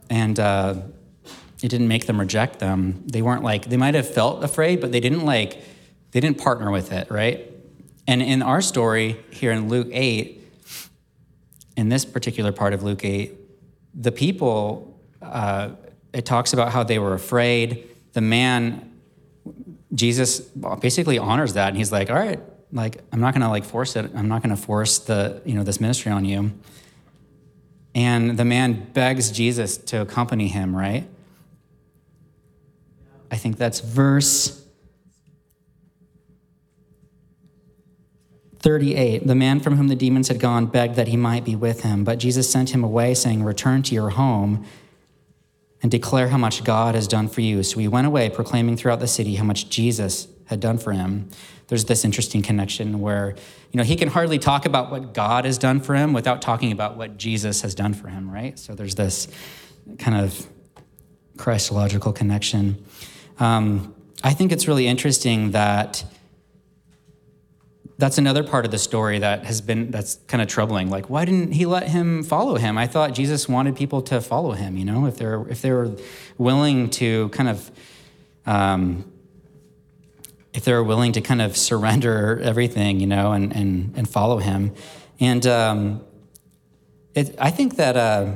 And 0.09 0.39
uh, 0.39 0.75
it 1.61 1.69
didn't 1.69 1.87
make 1.87 2.05
them 2.05 2.19
reject 2.19 2.59
them. 2.59 3.03
They 3.05 3.21
weren't 3.21 3.43
like, 3.43 3.69
they 3.69 3.77
might 3.77 3.95
have 3.95 4.11
felt 4.11 4.43
afraid, 4.43 4.79
but 4.79 4.91
they 4.91 4.99
didn't 4.99 5.25
like, 5.25 5.61
they 6.11 6.19
didn't 6.19 6.37
partner 6.37 6.71
with 6.71 6.91
it, 6.91 7.09
right? 7.09 7.51
And 8.07 8.21
in 8.21 8.41
our 8.41 8.61
story 8.61 9.19
here 9.31 9.51
in 9.51 9.67
Luke 9.67 9.89
8, 9.91 10.41
in 11.75 11.89
this 11.89 12.05
particular 12.05 12.51
part 12.51 12.73
of 12.73 12.83
Luke 12.83 13.03
8, 13.03 13.33
the 13.93 14.11
people, 14.11 14.99
uh, 15.21 15.71
it 16.13 16.25
talks 16.25 16.53
about 16.53 16.71
how 16.71 16.83
they 16.83 16.99
were 16.99 17.13
afraid. 17.13 17.87
The 18.13 18.21
man, 18.21 18.93
Jesus 19.93 20.39
basically 20.79 21.17
honors 21.17 21.53
that. 21.53 21.69
And 21.69 21.77
he's 21.77 21.91
like, 21.91 22.09
all 22.09 22.15
right, 22.15 22.39
like, 22.71 23.01
I'm 23.11 23.19
not 23.19 23.33
to 23.33 23.49
like 23.49 23.65
force 23.65 23.95
it. 23.95 24.11
I'm 24.15 24.27
not 24.27 24.43
to 24.55 24.61
force 24.61 24.99
the, 24.99 25.41
you 25.45 25.55
know, 25.55 25.63
this 25.63 25.81
ministry 25.81 26.11
on 26.11 26.25
you. 26.25 26.51
And 27.97 28.37
the 28.37 28.45
man 28.45 28.91
begs 28.93 29.31
Jesus 29.31 29.75
to 29.75 30.01
accompany 30.01 30.49
him, 30.49 30.75
right? 30.75 31.09
I 33.31 33.37
think 33.37 33.57
that's 33.57 33.79
verse 33.79 34.63
38. 38.59 39.25
The 39.25 39.33
man 39.33 39.59
from 39.59 39.77
whom 39.77 39.87
the 39.87 39.95
demons 39.95 40.27
had 40.27 40.39
gone 40.39 40.67
begged 40.67 40.93
that 40.93 41.07
he 41.07 41.17
might 41.17 41.43
be 41.43 41.55
with 41.55 41.81
him, 41.81 42.03
but 42.03 42.19
Jesus 42.19 42.47
sent 42.47 42.69
him 42.69 42.83
away, 42.83 43.15
saying, 43.15 43.43
Return 43.43 43.81
to 43.81 43.95
your 43.95 44.11
home 44.11 44.63
and 45.81 45.89
declare 45.89 46.27
how 46.27 46.37
much 46.37 46.63
God 46.63 46.93
has 46.93 47.07
done 47.07 47.27
for 47.27 47.41
you. 47.41 47.63
So 47.63 47.79
he 47.79 47.87
went 47.87 48.05
away, 48.05 48.29
proclaiming 48.29 48.77
throughout 48.77 48.99
the 48.99 49.07
city 49.07 49.35
how 49.35 49.43
much 49.43 49.71
Jesus 49.71 50.27
had 50.47 50.59
done 50.59 50.77
for 50.77 50.91
him. 50.91 51.29
There's 51.67 51.85
this 51.85 52.03
interesting 52.03 52.41
connection 52.41 52.99
where, 52.99 53.35
you 53.71 53.77
know, 53.77 53.83
he 53.83 53.95
can 53.95 54.07
hardly 54.07 54.39
talk 54.39 54.65
about 54.65 54.89
what 54.89 55.13
God 55.13 55.45
has 55.45 55.57
done 55.57 55.81
for 55.81 55.95
him 55.95 56.13
without 56.13 56.41
talking 56.41 56.71
about 56.71 56.97
what 56.97 57.17
Jesus 57.17 57.61
has 57.61 57.75
done 57.75 57.93
for 57.93 58.07
him, 58.07 58.31
right? 58.31 58.57
So 58.57 58.73
there's 58.73 58.95
this 58.95 59.27
kind 59.99 60.17
of 60.17 60.47
Christological 61.37 62.13
connection. 62.13 62.83
Um, 63.39 63.93
I 64.23 64.33
think 64.33 64.51
it's 64.51 64.67
really 64.67 64.87
interesting 64.87 65.51
that 65.51 66.03
that's 67.99 68.17
another 68.17 68.43
part 68.43 68.63
of 68.65 68.71
the 68.71 68.77
story 68.77 69.19
that 69.19 69.45
has 69.45 69.59
been 69.59 69.91
that's 69.91 70.15
kind 70.27 70.41
of 70.41 70.47
troubling. 70.47 70.89
Like, 70.89 71.09
why 71.09 71.25
didn't 71.25 71.53
he 71.53 71.65
let 71.65 71.87
him 71.87 72.23
follow 72.23 72.55
him? 72.55 72.77
I 72.77 72.87
thought 72.87 73.13
Jesus 73.13 73.49
wanted 73.49 73.75
people 73.75 74.01
to 74.03 74.21
follow 74.21 74.51
him. 74.51 74.77
You 74.77 74.85
know, 74.85 75.07
if 75.07 75.17
they're 75.17 75.47
if 75.47 75.61
they 75.61 75.71
were 75.71 75.95
willing 76.37 76.89
to 76.91 77.29
kind 77.29 77.49
of 77.49 77.71
um, 78.45 79.11
if 80.57 80.65
they're 80.65 80.83
willing 80.83 81.11
to 81.11 81.21
kind 81.21 81.41
of 81.41 81.55
surrender 81.55 82.41
everything, 82.43 82.99
you 82.99 83.07
know, 83.07 83.31
and 83.31 83.55
and 83.55 83.93
and 83.95 84.09
follow 84.09 84.39
him. 84.39 84.73
And 85.19 85.45
um, 85.45 86.01
it, 87.13 87.35
I 87.39 87.51
think 87.51 87.75
that, 87.77 87.95
uh, 87.95 88.31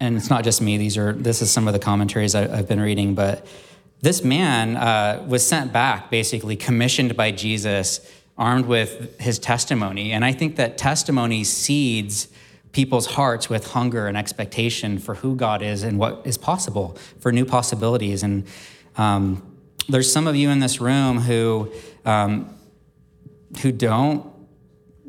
and 0.00 0.16
it's 0.16 0.30
not 0.30 0.44
just 0.44 0.62
me. 0.62 0.78
These 0.78 0.96
are 0.96 1.12
this 1.12 1.42
is 1.42 1.50
some 1.50 1.66
of 1.66 1.74
the 1.74 1.80
commentaries 1.80 2.34
I, 2.34 2.46
have 2.46 2.68
been 2.68 2.80
reading, 2.80 3.14
but 3.14 3.44
this 4.00 4.22
man 4.22 4.76
uh, 4.76 5.24
was 5.26 5.44
sent 5.44 5.72
back, 5.72 6.10
basically 6.10 6.54
commissioned 6.54 7.16
by 7.16 7.32
Jesus, 7.32 8.00
armed 8.38 8.66
with 8.66 9.20
his 9.20 9.38
testimony. 9.38 10.12
And 10.12 10.24
I 10.24 10.32
think 10.32 10.56
that 10.56 10.78
testimony 10.78 11.42
seeds 11.44 12.28
people's 12.72 13.06
hearts 13.06 13.48
with 13.48 13.72
hunger 13.72 14.06
and 14.06 14.16
expectation 14.16 14.98
for 14.98 15.14
who 15.16 15.34
God 15.34 15.62
is 15.62 15.82
and 15.82 15.98
what 15.98 16.22
is 16.24 16.36
possible, 16.36 16.96
for 17.18 17.32
new 17.32 17.44
possibilities. 17.44 18.22
And 18.22 18.46
um, 18.96 19.42
there's 19.88 20.10
some 20.10 20.26
of 20.26 20.36
you 20.36 20.50
in 20.50 20.58
this 20.58 20.80
room 20.80 21.18
who 21.18 21.70
um, 22.04 22.54
who 23.60 23.72
don't 23.72 24.26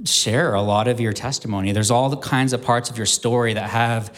share 0.05 0.53
a 0.53 0.61
lot 0.61 0.87
of 0.87 0.99
your 0.99 1.13
testimony. 1.13 1.71
There's 1.71 1.91
all 1.91 2.09
the 2.09 2.17
kinds 2.17 2.53
of 2.53 2.61
parts 2.61 2.89
of 2.89 2.97
your 2.97 3.05
story 3.05 3.53
that 3.53 3.69
have 3.69 4.15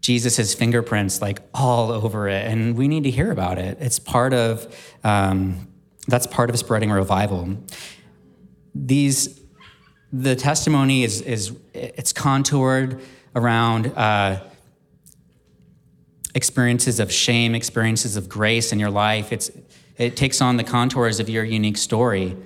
Jesus' 0.00 0.54
fingerprints 0.54 1.20
like 1.20 1.40
all 1.52 1.90
over 1.90 2.28
it, 2.28 2.46
and 2.46 2.76
we 2.76 2.88
need 2.88 3.04
to 3.04 3.10
hear 3.10 3.30
about 3.30 3.58
it. 3.58 3.78
It's 3.80 3.98
part 3.98 4.32
of 4.32 4.74
um, 5.02 5.68
that's 6.06 6.26
part 6.26 6.50
of 6.50 6.58
spreading 6.58 6.90
revival. 6.90 7.56
These 8.74 9.40
the 10.12 10.36
testimony 10.36 11.04
is 11.04 11.20
is 11.22 11.56
it's 11.74 12.12
contoured 12.12 13.00
around. 13.34 13.88
Uh, 13.88 14.40
experiences 16.36 17.00
of 17.00 17.10
shame, 17.10 17.54
experiences 17.54 18.14
of 18.14 18.28
grace 18.28 18.70
in 18.70 18.78
your 18.78 18.90
life. 18.90 19.32
It's, 19.32 19.50
it 19.98 20.16
takes 20.16 20.40
on 20.40 20.56
the 20.56 20.64
contours 20.64 21.20
of 21.20 21.28
your 21.28 21.44
unique 21.44 21.76
story, 21.76 22.36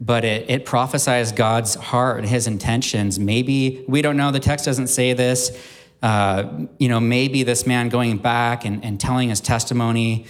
but 0.00 0.24
it, 0.24 0.50
it 0.50 0.64
prophesies 0.64 1.32
God's 1.32 1.74
heart, 1.74 2.24
his 2.24 2.46
intentions. 2.46 3.18
Maybe, 3.18 3.84
we 3.86 4.02
don't 4.02 4.16
know, 4.16 4.30
the 4.30 4.40
text 4.40 4.64
doesn't 4.64 4.88
say 4.88 5.12
this. 5.12 5.56
Uh, 6.02 6.66
you 6.78 6.88
know, 6.88 6.98
maybe 6.98 7.44
this 7.44 7.64
man 7.64 7.88
going 7.88 8.16
back 8.18 8.64
and, 8.64 8.84
and 8.84 9.00
telling 9.00 9.28
his 9.28 9.40
testimony, 9.40 10.26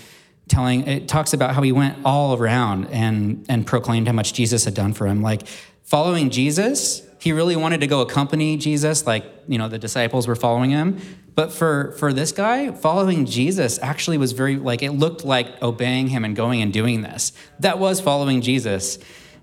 telling, 0.46 0.86
it 0.86 1.08
talks 1.08 1.32
about 1.32 1.54
how 1.54 1.62
he 1.62 1.72
went 1.72 1.96
all 2.04 2.36
around 2.36 2.86
and, 2.88 3.46
and 3.48 3.66
proclaimed 3.66 4.06
how 4.06 4.12
much 4.12 4.34
Jesus 4.34 4.66
had 4.66 4.74
done 4.74 4.92
for 4.92 5.06
him. 5.06 5.22
Like, 5.22 5.46
following 5.84 6.28
Jesus, 6.28 7.00
he 7.18 7.32
really 7.32 7.56
wanted 7.56 7.80
to 7.80 7.86
go 7.86 8.02
accompany 8.02 8.58
Jesus, 8.58 9.06
like, 9.06 9.24
you 9.48 9.56
know, 9.56 9.68
the 9.68 9.78
disciples 9.78 10.28
were 10.28 10.36
following 10.36 10.70
him. 10.70 11.00
But 11.34 11.52
for, 11.52 11.92
for 11.92 12.12
this 12.12 12.30
guy, 12.32 12.72
following 12.72 13.24
Jesus 13.24 13.78
actually 13.80 14.18
was 14.18 14.32
very, 14.32 14.56
like, 14.56 14.82
it 14.82 14.92
looked 14.92 15.24
like 15.24 15.62
obeying 15.62 16.08
him 16.08 16.24
and 16.24 16.36
going 16.36 16.60
and 16.60 16.72
doing 16.72 17.02
this. 17.02 17.32
That 17.60 17.78
was 17.78 18.00
following 18.00 18.42
Jesus. 18.42 18.98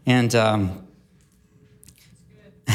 And 0.06 0.34
um, 0.36 0.88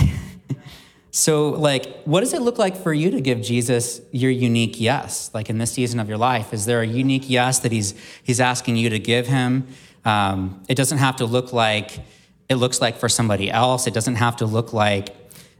so, 1.10 1.50
like, 1.50 2.02
what 2.04 2.20
does 2.20 2.32
it 2.34 2.42
look 2.42 2.58
like 2.58 2.76
for 2.76 2.92
you 2.92 3.12
to 3.12 3.20
give 3.20 3.40
Jesus 3.40 4.00
your 4.10 4.32
unique 4.32 4.80
yes? 4.80 5.30
Like 5.32 5.48
in 5.48 5.58
this 5.58 5.70
season 5.70 6.00
of 6.00 6.08
your 6.08 6.18
life, 6.18 6.52
is 6.52 6.66
there 6.66 6.80
a 6.80 6.86
unique 6.86 7.30
yes 7.30 7.60
that 7.60 7.70
he's, 7.70 7.94
he's 8.24 8.40
asking 8.40 8.76
you 8.76 8.90
to 8.90 8.98
give 8.98 9.28
him? 9.28 9.68
Um, 10.04 10.62
it 10.68 10.74
doesn't 10.74 10.98
have 10.98 11.16
to 11.16 11.24
look 11.24 11.52
like 11.52 12.00
it 12.48 12.56
looks 12.56 12.80
like 12.80 12.98
for 12.98 13.08
somebody 13.08 13.50
else. 13.50 13.86
It 13.86 13.94
doesn't 13.94 14.16
have 14.16 14.36
to 14.36 14.46
look 14.46 14.72
like, 14.72 15.14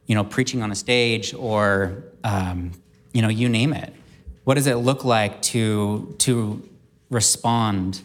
you 0.07 0.15
know, 0.15 0.25
preaching 0.25 0.63
on 0.63 0.71
a 0.71 0.75
stage 0.75 1.33
or 1.35 2.05
um, 2.23 2.73
you 3.15 3.23
know, 3.23 3.29
you 3.29 3.49
name 3.49 3.73
it. 3.73 3.95
What 4.43 4.55
does 4.55 4.67
it 4.67 4.75
look 4.75 5.05
like 5.05 5.41
to, 5.43 6.15
to 6.19 6.69
respond 7.09 8.03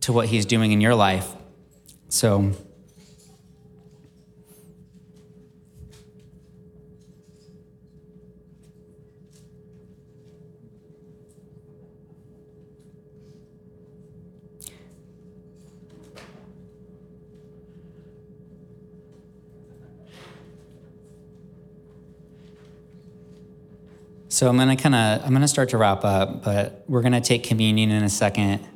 to 0.00 0.12
what 0.12 0.28
he's 0.28 0.46
doing 0.46 0.72
in 0.72 0.80
your 0.80 0.94
life? 0.94 1.30
So, 2.08 2.52
So 24.32 24.48
I'm 24.48 24.56
gonna 24.56 24.76
kind 24.76 24.94
of 24.94 25.26
I'm 25.26 25.34
gonna 25.34 25.46
start 25.46 25.68
to 25.68 25.76
wrap 25.76 26.06
up, 26.06 26.42
but 26.42 26.86
we're 26.88 27.02
gonna 27.02 27.20
take 27.20 27.42
communion 27.42 27.90
in 27.90 28.02
a 28.02 28.08
second. 28.08 28.66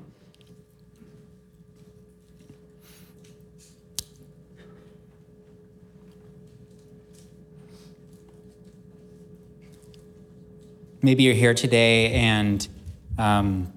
Maybe 11.00 11.22
you're 11.22 11.32
here 11.32 11.54
today 11.54 12.12
and 12.12 12.68
um, 13.16 13.72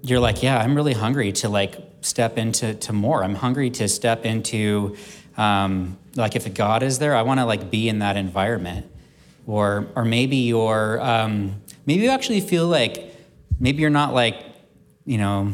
you're 0.00 0.18
like, 0.18 0.42
yeah, 0.42 0.56
I'm 0.56 0.74
really 0.74 0.94
hungry 0.94 1.32
to 1.32 1.50
like 1.50 1.76
step 2.00 2.38
into 2.38 2.72
to 2.72 2.94
more. 2.94 3.22
I'm 3.22 3.34
hungry 3.34 3.68
to 3.68 3.86
step 3.86 4.24
into 4.24 4.96
um, 5.36 5.98
like 6.16 6.36
if 6.36 6.54
God 6.54 6.82
is 6.82 6.98
there, 6.98 7.14
I 7.14 7.20
want 7.20 7.38
to 7.38 7.44
like 7.44 7.70
be 7.70 7.90
in 7.90 7.98
that 7.98 8.16
environment 8.16 8.89
or 9.50 9.88
or 9.96 10.04
maybe 10.04 10.36
you're 10.36 11.00
um, 11.00 11.60
maybe 11.86 12.04
you 12.04 12.10
actually 12.10 12.40
feel 12.40 12.66
like 12.66 13.14
maybe 13.58 13.80
you're 13.80 13.90
not 13.90 14.14
like 14.14 14.36
you 15.04 15.18
know 15.18 15.52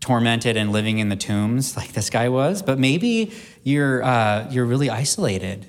tormented 0.00 0.56
and 0.56 0.72
living 0.72 0.98
in 0.98 1.08
the 1.08 1.16
tombs 1.16 1.76
like 1.80 1.92
this 1.92 2.10
guy 2.10 2.28
was, 2.28 2.62
but 2.62 2.78
maybe 2.78 3.32
you're 3.62 4.02
uh, 4.02 4.48
you're 4.50 4.66
really 4.66 4.90
isolated. 4.90 5.66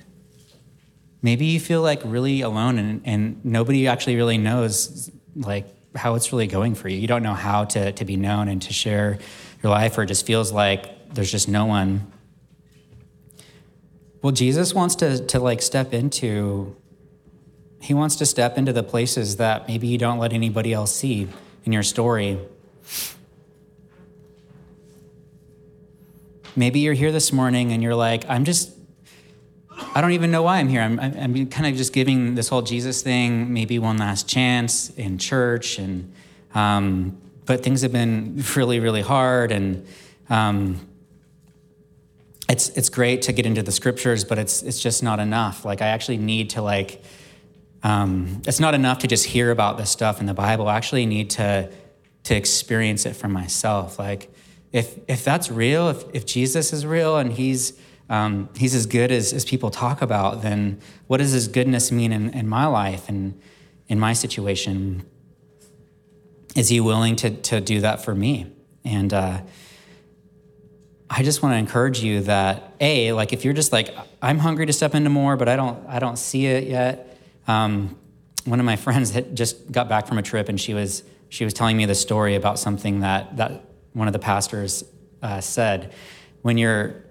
Maybe 1.24 1.46
you 1.46 1.60
feel 1.60 1.82
like 1.82 2.00
really 2.04 2.40
alone 2.40 2.78
and, 2.78 3.00
and 3.04 3.44
nobody 3.44 3.86
actually 3.86 4.16
really 4.16 4.38
knows 4.38 5.08
like 5.36 5.66
how 5.94 6.16
it's 6.16 6.32
really 6.32 6.48
going 6.48 6.74
for 6.74 6.88
you. 6.88 6.98
You 6.98 7.06
don't 7.06 7.22
know 7.22 7.34
how 7.34 7.64
to, 7.66 7.92
to 7.92 8.04
be 8.04 8.16
known 8.16 8.48
and 8.48 8.60
to 8.62 8.72
share 8.72 9.18
your 9.62 9.70
life, 9.70 9.96
or 9.96 10.02
it 10.02 10.06
just 10.06 10.26
feels 10.26 10.50
like 10.50 11.14
there's 11.14 11.30
just 11.30 11.48
no 11.48 11.66
one. 11.66 12.10
Well, 14.20 14.32
Jesus 14.32 14.74
wants 14.74 14.96
to, 14.96 15.24
to 15.26 15.38
like 15.38 15.62
step 15.62 15.94
into 15.94 16.76
he 17.82 17.94
wants 17.94 18.14
to 18.16 18.26
step 18.26 18.56
into 18.56 18.72
the 18.72 18.84
places 18.84 19.36
that 19.36 19.66
maybe 19.66 19.88
you 19.88 19.98
don't 19.98 20.18
let 20.18 20.32
anybody 20.32 20.72
else 20.72 20.94
see 20.94 21.28
in 21.64 21.72
your 21.72 21.82
story. 21.82 22.38
Maybe 26.54 26.78
you're 26.78 26.94
here 26.94 27.10
this 27.10 27.32
morning 27.32 27.72
and 27.72 27.82
you're 27.82 27.96
like, 27.96 28.24
I'm 28.28 28.44
just, 28.44 28.70
I 29.96 30.00
don't 30.00 30.12
even 30.12 30.30
know 30.30 30.44
why 30.44 30.58
I'm 30.58 30.68
here. 30.68 30.80
I'm, 30.80 31.00
I'm 31.00 31.46
kind 31.48 31.66
of 31.66 31.74
just 31.74 31.92
giving 31.92 32.36
this 32.36 32.48
whole 32.48 32.62
Jesus 32.62 33.02
thing 33.02 33.52
maybe 33.52 33.80
one 33.80 33.96
last 33.96 34.28
chance 34.28 34.90
in 34.90 35.18
church, 35.18 35.78
and 35.78 36.12
um, 36.54 37.18
but 37.46 37.64
things 37.64 37.82
have 37.82 37.90
been 37.90 38.44
really, 38.56 38.78
really 38.78 39.02
hard, 39.02 39.50
and 39.50 39.84
um, 40.30 40.86
it's 42.48 42.68
it's 42.70 42.90
great 42.90 43.22
to 43.22 43.32
get 43.32 43.44
into 43.44 43.62
the 43.62 43.72
scriptures, 43.72 44.24
but 44.24 44.38
it's 44.38 44.62
it's 44.62 44.78
just 44.78 45.02
not 45.02 45.18
enough. 45.18 45.64
Like 45.64 45.82
I 45.82 45.88
actually 45.88 46.18
need 46.18 46.50
to 46.50 46.62
like 46.62 47.02
um, 47.82 48.42
it's 48.46 48.60
not 48.60 48.74
enough 48.74 48.98
to 48.98 49.08
just 49.08 49.26
hear 49.26 49.50
about 49.50 49.76
this 49.76 49.90
stuff 49.90 50.20
in 50.20 50.26
the 50.26 50.34
Bible. 50.34 50.68
I 50.68 50.76
actually 50.76 51.06
need 51.06 51.30
to 51.30 51.70
to 52.24 52.36
experience 52.36 53.04
it 53.04 53.14
for 53.14 53.28
myself. 53.28 53.98
Like, 53.98 54.32
if 54.70 54.98
if 55.08 55.24
that's 55.24 55.50
real, 55.50 55.88
if 55.88 56.04
if 56.12 56.26
Jesus 56.26 56.72
is 56.72 56.86
real 56.86 57.16
and 57.16 57.32
he's 57.32 57.72
um, 58.08 58.48
he's 58.56 58.74
as 58.74 58.86
good 58.86 59.10
as, 59.10 59.32
as 59.32 59.44
people 59.44 59.70
talk 59.70 60.02
about, 60.02 60.42
then 60.42 60.80
what 61.06 61.16
does 61.16 61.32
his 61.32 61.48
goodness 61.48 61.90
mean 61.90 62.12
in, 62.12 62.30
in 62.30 62.46
my 62.46 62.66
life 62.66 63.08
and 63.08 63.40
in 63.88 63.98
my 63.98 64.12
situation? 64.12 65.04
Is 66.54 66.68
he 66.68 66.80
willing 66.80 67.16
to 67.16 67.30
to 67.30 67.60
do 67.60 67.80
that 67.80 68.04
for 68.04 68.14
me? 68.14 68.52
And 68.84 69.12
uh, 69.12 69.40
I 71.10 71.22
just 71.24 71.42
want 71.42 71.54
to 71.54 71.58
encourage 71.58 72.00
you 72.00 72.20
that 72.22 72.74
a 72.80 73.12
like 73.12 73.32
if 73.32 73.44
you're 73.44 73.54
just 73.54 73.72
like 73.72 73.92
I'm 74.20 74.38
hungry 74.38 74.66
to 74.66 74.72
step 74.72 74.94
into 74.94 75.10
more, 75.10 75.36
but 75.36 75.48
I 75.48 75.56
don't 75.56 75.84
I 75.88 75.98
don't 75.98 76.16
see 76.16 76.46
it 76.46 76.68
yet 76.68 77.11
um, 77.46 77.96
one 78.44 78.58
of 78.60 78.66
my 78.66 78.76
friends 78.76 79.10
had 79.12 79.36
just 79.36 79.70
got 79.70 79.88
back 79.88 80.06
from 80.06 80.18
a 80.18 80.22
trip, 80.22 80.48
and 80.48 80.60
she 80.60 80.74
was 80.74 81.02
she 81.28 81.44
was 81.44 81.54
telling 81.54 81.76
me 81.76 81.86
the 81.86 81.94
story 81.94 82.34
about 82.34 82.58
something 82.58 83.00
that 83.00 83.36
that 83.36 83.64
one 83.92 84.06
of 84.06 84.12
the 84.12 84.18
pastors 84.18 84.84
uh, 85.22 85.40
said. 85.40 85.92
When 86.42 86.58
you're 86.58 87.04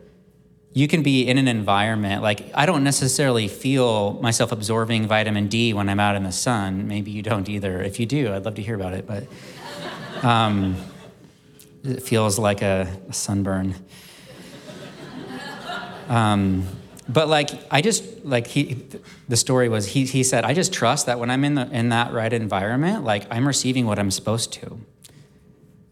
you 0.74 0.88
can 0.88 1.04
be 1.04 1.28
in 1.28 1.38
an 1.38 1.48
environment 1.48 2.22
like 2.22 2.50
I 2.54 2.66
don't 2.66 2.84
necessarily 2.84 3.48
feel 3.48 4.14
myself 4.22 4.52
absorbing 4.52 5.08
vitamin 5.08 5.48
D 5.48 5.74
when 5.74 5.90
I'm 5.90 6.00
out 6.00 6.16
in 6.16 6.24
the 6.24 6.32
sun. 6.32 6.88
Maybe 6.88 7.12
you 7.12 7.22
don't 7.22 7.48
either. 7.50 7.82
If 7.82 8.00
you 8.00 8.06
do, 8.06 8.34
I'd 8.34 8.46
love 8.46 8.56
to 8.56 8.62
hear 8.62 8.76
about 8.76 8.94
it. 8.94 9.06
But 9.06 9.28
um, 10.24 10.76
it 11.84 12.04
feels 12.04 12.38
like 12.40 12.62
a, 12.62 12.88
a 13.10 13.14
sunburn. 13.14 13.76
Um, 16.08 16.68
but 17.10 17.28
like 17.28 17.50
I 17.72 17.82
just 17.82 18.26
like 18.26 18.48
he 18.48 18.86
the 19.28 19.38
story 19.38 19.70
was 19.70 19.88
he 19.88 20.06
he 20.06 20.24
said 20.24 20.44
I 20.44 20.54
just 20.54 20.74
trust 20.74 21.06
that 21.08 21.20
when 21.20 21.30
I'm 21.30 21.44
in 21.44 21.56
the 21.56 21.70
in 21.70 21.90
that 21.90 22.14
right 22.14 22.32
environment 22.32 23.04
like 23.04 23.26
I'm 23.32 23.48
receiving 23.48 23.86
what 23.86 24.00
I'm 24.00 24.12
supposed 24.12 24.54
to. 24.54 24.80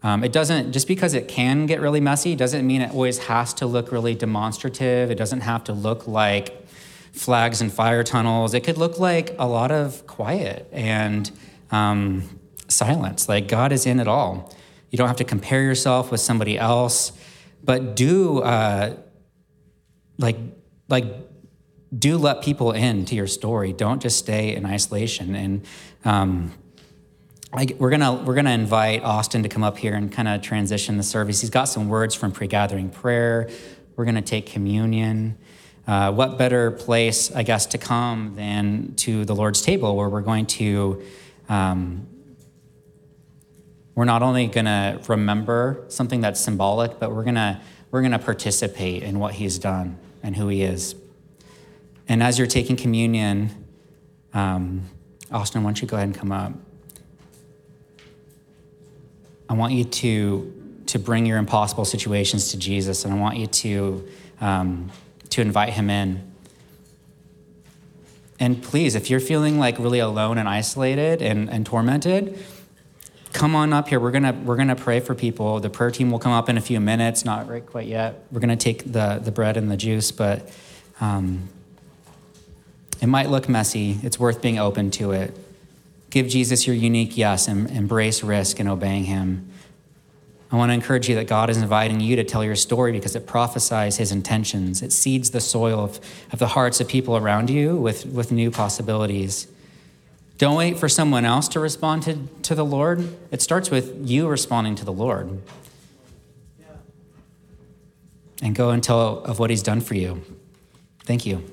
Um, 0.02 0.24
it 0.24 0.32
doesn't 0.32 0.72
just 0.72 0.88
because 0.88 1.12
it 1.14 1.28
can 1.28 1.66
get 1.66 1.80
really 1.80 2.00
messy 2.00 2.34
doesn't 2.34 2.66
mean 2.66 2.80
it 2.80 2.92
always 2.92 3.18
has 3.18 3.52
to 3.54 3.66
look 3.66 3.92
really 3.92 4.14
demonstrative. 4.14 5.10
It 5.10 5.16
doesn't 5.16 5.40
have 5.40 5.64
to 5.64 5.72
look 5.72 6.06
like 6.06 6.66
flags 7.12 7.60
and 7.60 7.72
fire 7.72 8.02
tunnels. 8.02 8.54
It 8.54 8.60
could 8.60 8.78
look 8.78 8.98
like 8.98 9.34
a 9.38 9.46
lot 9.46 9.70
of 9.70 10.06
quiet 10.06 10.68
and 10.72 11.30
um, 11.70 12.40
silence. 12.68 13.28
Like 13.28 13.48
God 13.48 13.72
is 13.72 13.84
in 13.84 14.00
it 14.00 14.08
all. 14.08 14.54
You 14.90 14.96
don't 14.96 15.08
have 15.08 15.16
to 15.18 15.24
compare 15.24 15.62
yourself 15.62 16.10
with 16.10 16.20
somebody 16.20 16.58
else, 16.58 17.12
but 17.62 17.94
do 17.94 18.40
uh, 18.40 18.96
like 20.18 20.36
like 20.90 21.04
do 21.96 22.18
let 22.18 22.42
people 22.42 22.72
in 22.72 23.04
to 23.06 23.14
your 23.14 23.26
story. 23.26 23.72
Don't 23.72 24.00
just 24.00 24.18
stay 24.18 24.54
in 24.54 24.64
isolation. 24.64 25.34
And 25.34 25.66
um, 26.04 26.52
I, 27.52 27.66
we're 27.78 27.90
gonna 27.90 28.14
we're 28.14 28.34
gonna 28.34 28.50
invite 28.50 29.02
Austin 29.02 29.42
to 29.42 29.48
come 29.48 29.64
up 29.64 29.78
here 29.78 29.94
and 29.94 30.10
kind 30.12 30.28
of 30.28 30.42
transition 30.42 30.96
the 30.96 31.02
service. 31.02 31.40
He's 31.40 31.50
got 31.50 31.64
some 31.64 31.88
words 31.88 32.14
from 32.14 32.32
pre-gathering 32.32 32.90
prayer. 32.90 33.48
We're 33.96 34.04
gonna 34.04 34.22
take 34.22 34.46
communion. 34.46 35.38
Uh, 35.86 36.12
what 36.12 36.38
better 36.38 36.70
place, 36.70 37.34
I 37.34 37.42
guess, 37.42 37.66
to 37.66 37.78
come 37.78 38.34
than 38.36 38.94
to 38.96 39.24
the 39.24 39.34
Lord's 39.34 39.62
table, 39.62 39.96
where 39.96 40.08
we're 40.08 40.20
going 40.20 40.46
to 40.46 41.02
um, 41.48 42.06
we're 43.96 44.04
not 44.04 44.22
only 44.22 44.46
gonna 44.46 45.00
remember 45.08 45.84
something 45.88 46.20
that's 46.20 46.38
symbolic, 46.38 47.00
but 47.00 47.12
we're 47.12 47.24
gonna 47.24 47.60
we're 47.90 48.02
gonna 48.02 48.20
participate 48.20 49.02
in 49.02 49.18
what 49.18 49.34
He's 49.34 49.58
done 49.58 49.98
and 50.22 50.36
who 50.36 50.48
He 50.48 50.62
is. 50.62 50.94
And 52.08 52.22
as 52.22 52.38
you're 52.38 52.48
taking 52.48 52.76
communion, 52.76 53.50
um, 54.34 54.88
Austin, 55.30 55.62
why 55.62 55.68
don't 55.68 55.80
you 55.80 55.88
go 55.88 55.96
ahead 55.96 56.08
and 56.08 56.16
come 56.16 56.32
up? 56.32 56.52
I 59.48 59.54
want 59.54 59.72
you 59.72 59.84
to 59.84 60.56
to 60.86 60.98
bring 60.98 61.24
your 61.24 61.38
impossible 61.38 61.84
situations 61.84 62.50
to 62.50 62.58
Jesus, 62.58 63.04
and 63.04 63.14
I 63.14 63.16
want 63.16 63.36
you 63.36 63.46
to 63.46 64.08
um, 64.40 64.90
to 65.30 65.40
invite 65.40 65.72
Him 65.72 65.90
in. 65.90 66.30
And 68.40 68.62
please, 68.62 68.94
if 68.94 69.10
you're 69.10 69.20
feeling 69.20 69.58
like 69.58 69.78
really 69.78 69.98
alone 69.98 70.38
and 70.38 70.48
isolated 70.48 71.20
and, 71.20 71.50
and 71.50 71.66
tormented, 71.66 72.42
come 73.32 73.54
on 73.54 73.72
up 73.72 73.88
here. 73.88 74.00
We're 74.00 74.10
gonna 74.10 74.32
we're 74.32 74.56
gonna 74.56 74.76
pray 74.76 75.00
for 75.00 75.14
people. 75.14 75.60
The 75.60 75.70
prayer 75.70 75.90
team 75.90 76.10
will 76.10 76.18
come 76.18 76.32
up 76.32 76.48
in 76.48 76.56
a 76.56 76.60
few 76.60 76.80
minutes. 76.80 77.24
Not 77.24 77.48
right 77.48 77.64
quite 77.64 77.86
yet. 77.86 78.24
We're 78.30 78.40
gonna 78.40 78.56
take 78.56 78.92
the 78.92 79.20
the 79.22 79.30
bread 79.30 79.56
and 79.56 79.70
the 79.70 79.76
juice, 79.76 80.10
but 80.12 80.50
um, 81.00 81.48
it 83.00 83.06
might 83.06 83.30
look 83.30 83.48
messy. 83.48 83.98
It's 84.02 84.18
worth 84.18 84.42
being 84.42 84.58
open 84.58 84.90
to 84.92 85.12
it. 85.12 85.36
Give 86.10 86.28
Jesus 86.28 86.66
your 86.66 86.76
unique 86.76 87.16
yes 87.16 87.48
and 87.48 87.70
embrace 87.70 88.22
risk 88.22 88.60
in 88.60 88.68
obeying 88.68 89.04
Him. 89.04 89.50
I 90.52 90.56
want 90.56 90.70
to 90.70 90.74
encourage 90.74 91.08
you 91.08 91.14
that 91.14 91.28
God 91.28 91.48
is 91.48 91.58
inviting 91.58 92.00
you 92.00 92.16
to 92.16 92.24
tell 92.24 92.42
your 92.42 92.56
story 92.56 92.90
because 92.90 93.14
it 93.14 93.24
prophesies 93.24 93.98
his 93.98 94.10
intentions. 94.10 94.82
It 94.82 94.90
seeds 94.90 95.30
the 95.30 95.40
soil 95.40 95.78
of, 95.78 96.00
of 96.32 96.40
the 96.40 96.48
hearts 96.48 96.80
of 96.80 96.88
people 96.88 97.16
around 97.16 97.50
you 97.50 97.76
with, 97.76 98.04
with 98.06 98.32
new 98.32 98.50
possibilities. 98.50 99.46
Don't 100.40 100.56
wait 100.56 100.78
for 100.78 100.88
someone 100.88 101.26
else 101.26 101.48
to 101.48 101.60
respond 101.60 102.02
to, 102.04 102.16
to 102.44 102.54
the 102.54 102.64
Lord. 102.64 103.06
It 103.30 103.42
starts 103.42 103.70
with 103.70 104.08
you 104.08 104.26
responding 104.26 104.74
to 104.76 104.86
the 104.86 104.92
Lord. 104.92 105.38
And 108.40 108.54
go 108.54 108.70
and 108.70 108.82
tell 108.82 109.18
of 109.24 109.38
what 109.38 109.50
he's 109.50 109.62
done 109.62 109.82
for 109.82 109.96
you. 109.96 110.24
Thank 111.04 111.26
you. 111.26 111.44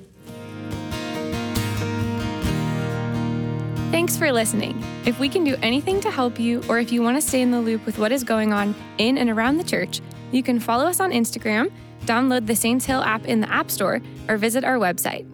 Thanks 3.90 4.16
for 4.16 4.32
listening. 4.32 4.82
If 5.04 5.20
we 5.20 5.28
can 5.28 5.44
do 5.44 5.56
anything 5.60 6.00
to 6.00 6.10
help 6.10 6.40
you, 6.40 6.62
or 6.66 6.78
if 6.78 6.90
you 6.90 7.02
want 7.02 7.18
to 7.18 7.20
stay 7.20 7.42
in 7.42 7.50
the 7.50 7.60
loop 7.60 7.84
with 7.84 7.98
what 7.98 8.10
is 8.10 8.24
going 8.24 8.54
on 8.54 8.74
in 8.96 9.18
and 9.18 9.28
around 9.28 9.58
the 9.58 9.64
church, 9.64 10.00
you 10.32 10.42
can 10.42 10.58
follow 10.58 10.86
us 10.86 10.98
on 10.98 11.10
Instagram, 11.10 11.70
download 12.06 12.46
the 12.46 12.56
Saints 12.56 12.86
Hill 12.86 13.02
app 13.02 13.26
in 13.26 13.42
the 13.42 13.52
App 13.52 13.70
Store, 13.70 14.00
or 14.30 14.38
visit 14.38 14.64
our 14.64 14.78
website. 14.78 15.26